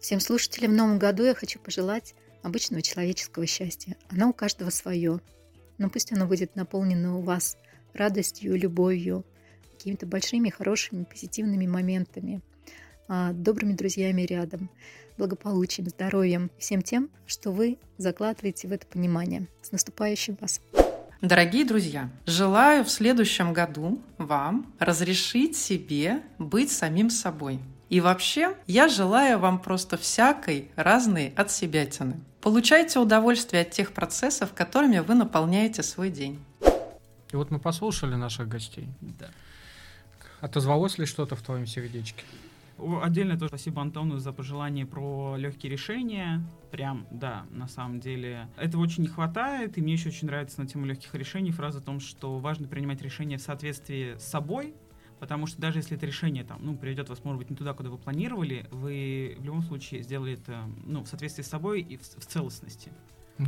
[0.00, 3.96] Всем слушателям в новом году я хочу пожелать обычного человеческого счастья.
[4.08, 5.20] Оно у каждого свое.
[5.78, 7.56] Но пусть оно будет наполнено у вас
[7.94, 9.24] радостью, любовью,
[9.72, 12.40] какими-то большими, хорошими, позитивными моментами,
[13.08, 14.70] а, добрыми друзьями рядом,
[15.16, 19.46] благополучием, здоровьем, всем тем, что вы закладываете в это понимание.
[19.62, 20.60] С наступающим вас!
[21.20, 27.58] Дорогие друзья, желаю в следующем году вам разрешить себе быть самим собой.
[27.90, 32.20] И вообще, я желаю вам просто всякой разной от себятины.
[32.40, 36.38] Получайте удовольствие от тех процессов, которыми вы наполняете свой день.
[37.32, 38.88] И вот мы послушали наших гостей.
[39.00, 39.30] Да.
[40.40, 42.24] Отозвалось ли что-то в твоем сердечке?
[43.02, 46.42] Отдельно тоже спасибо Антону за пожелание про легкие решения.
[46.70, 48.48] Прям, да, на самом деле.
[48.56, 51.82] Этого очень не хватает, и мне еще очень нравится на тему легких решений фраза о
[51.82, 54.74] том, что важно принимать решения в соответствии с собой,
[55.20, 57.90] потому что даже если это решение там, ну, приведет вас, может быть, не туда, куда
[57.90, 62.02] вы планировали, вы в любом случае сделали это, ну, в соответствии с собой и в,
[62.02, 62.90] в целостности.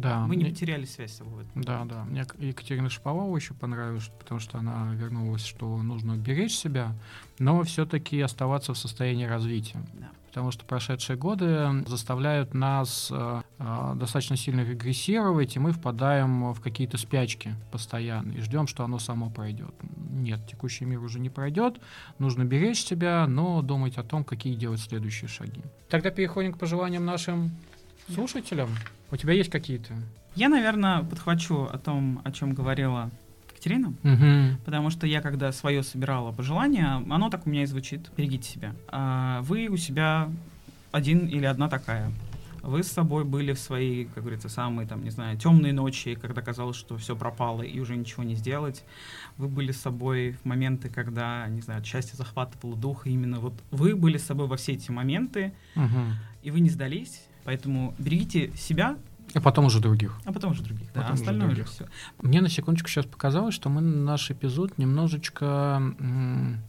[0.01, 0.27] Да.
[0.27, 1.45] Мы не мне- потеряли связь с собой.
[1.55, 2.05] Да, да.
[2.05, 6.95] Мне Екатерина Шиповалова еще понравилась, потому что она вернулась, что нужно беречь себя,
[7.39, 9.83] но все-таки оставаться в состоянии развития.
[9.95, 10.09] Да.
[10.29, 16.61] Потому что прошедшие годы заставляют нас э, э, достаточно сильно регрессировать, и мы впадаем в
[16.63, 19.75] какие-то спячки постоянно и ждем, что оно само пройдет.
[20.11, 21.83] Нет, текущий мир уже не пройдет,
[22.19, 25.61] нужно беречь себя, но думать о том, какие делать следующие шаги.
[25.91, 27.51] Тогда переходим к пожеланиям нашим
[28.09, 28.71] слушателям.
[29.11, 29.95] У тебя есть какие-то?
[30.35, 33.11] Я, наверное, подхвачу о том, о чем говорила
[33.51, 33.89] Екатерина.
[34.03, 34.59] Угу.
[34.65, 38.11] Потому что я, когда свое собирала пожелание, оно так у меня и звучит.
[38.17, 38.75] Берегите себя.
[38.89, 40.31] А вы у себя
[40.91, 42.11] один или одна такая.
[42.63, 46.43] Вы с собой были в свои, как говорится, самые, там, не знаю, темные ночи, когда
[46.43, 48.85] казалось, что все пропало и уже ничего не сделать.
[49.37, 53.07] Вы были с собой в моменты, когда, не знаю, счастье захватывало дух.
[53.09, 56.01] И именно вот вы были с собой во все эти моменты, Угу.
[56.45, 57.23] и вы не сдались.
[57.45, 58.97] Поэтому берегите себя,
[59.35, 60.17] А потом уже других.
[60.25, 60.87] а потом уже других.
[60.93, 61.73] Да, Потом уже остальное уже других.
[61.73, 61.87] все.
[62.21, 66.61] Мне на секундочку сейчас показалось, что мы наш эпизод немножечко м,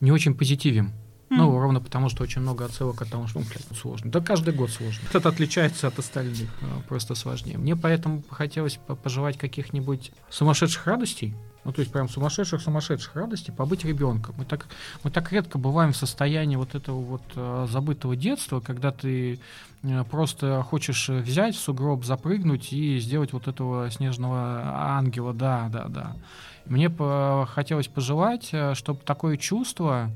[0.00, 0.92] не очень позитивим.
[1.34, 4.10] Ну, ровно потому, что очень много отсылок от того, что ну, блядь, сложно.
[4.10, 5.00] Да каждый год сложно.
[5.14, 7.56] Это отличается от остальных, э, просто сложнее.
[7.56, 11.34] Мне поэтому хотелось по- пожелать каких-нибудь сумасшедших радостей,
[11.64, 14.34] ну, то есть прям сумасшедших-сумасшедших радостей, побыть ребенком.
[14.36, 14.66] Мы так,
[15.04, 19.38] мы так редко бываем в состоянии вот этого вот э, забытого детства, когда ты
[19.82, 24.62] э, просто хочешь э, взять в сугроб, запрыгнуть и сделать вот этого снежного
[24.96, 25.32] ангела.
[25.32, 26.16] Да, да, да.
[26.66, 30.10] Мне по- хотелось пожелать, чтобы такое чувство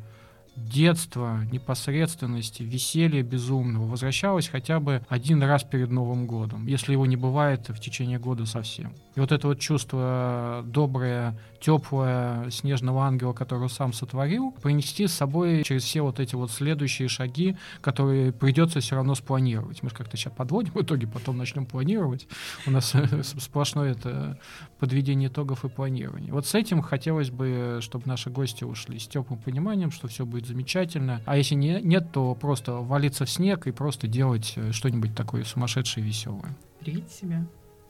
[0.57, 7.17] детства, непосредственности, веселья безумного возвращалось хотя бы один раз перед Новым годом, если его не
[7.17, 8.93] бывает в течение года совсем.
[9.17, 15.63] И вот это вот чувство доброе, теплое снежного ангела, которого сам сотворил, принести с собой
[15.65, 19.83] через все вот эти вот следующие шаги, которые придется все равно спланировать.
[19.83, 22.29] Мы же как-то сейчас подводим, в итоге потом начнем планировать.
[22.67, 24.39] У нас сплошное это
[24.79, 26.31] подведение итогов и планирование.
[26.31, 30.47] Вот с этим хотелось бы, чтобы наши гости ушли с теплым пониманием, что все будет
[30.47, 31.23] замечательно.
[31.25, 35.45] А если не, нет, то просто валиться в снег и просто делать э, что-нибудь такое
[35.45, 36.55] сумасшедшее и веселое.
[36.83, 37.47] Берегите себя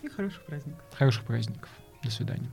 [0.06, 0.84] и хороших праздников.
[0.92, 1.68] Хороших праздников.
[2.02, 2.50] До свидания.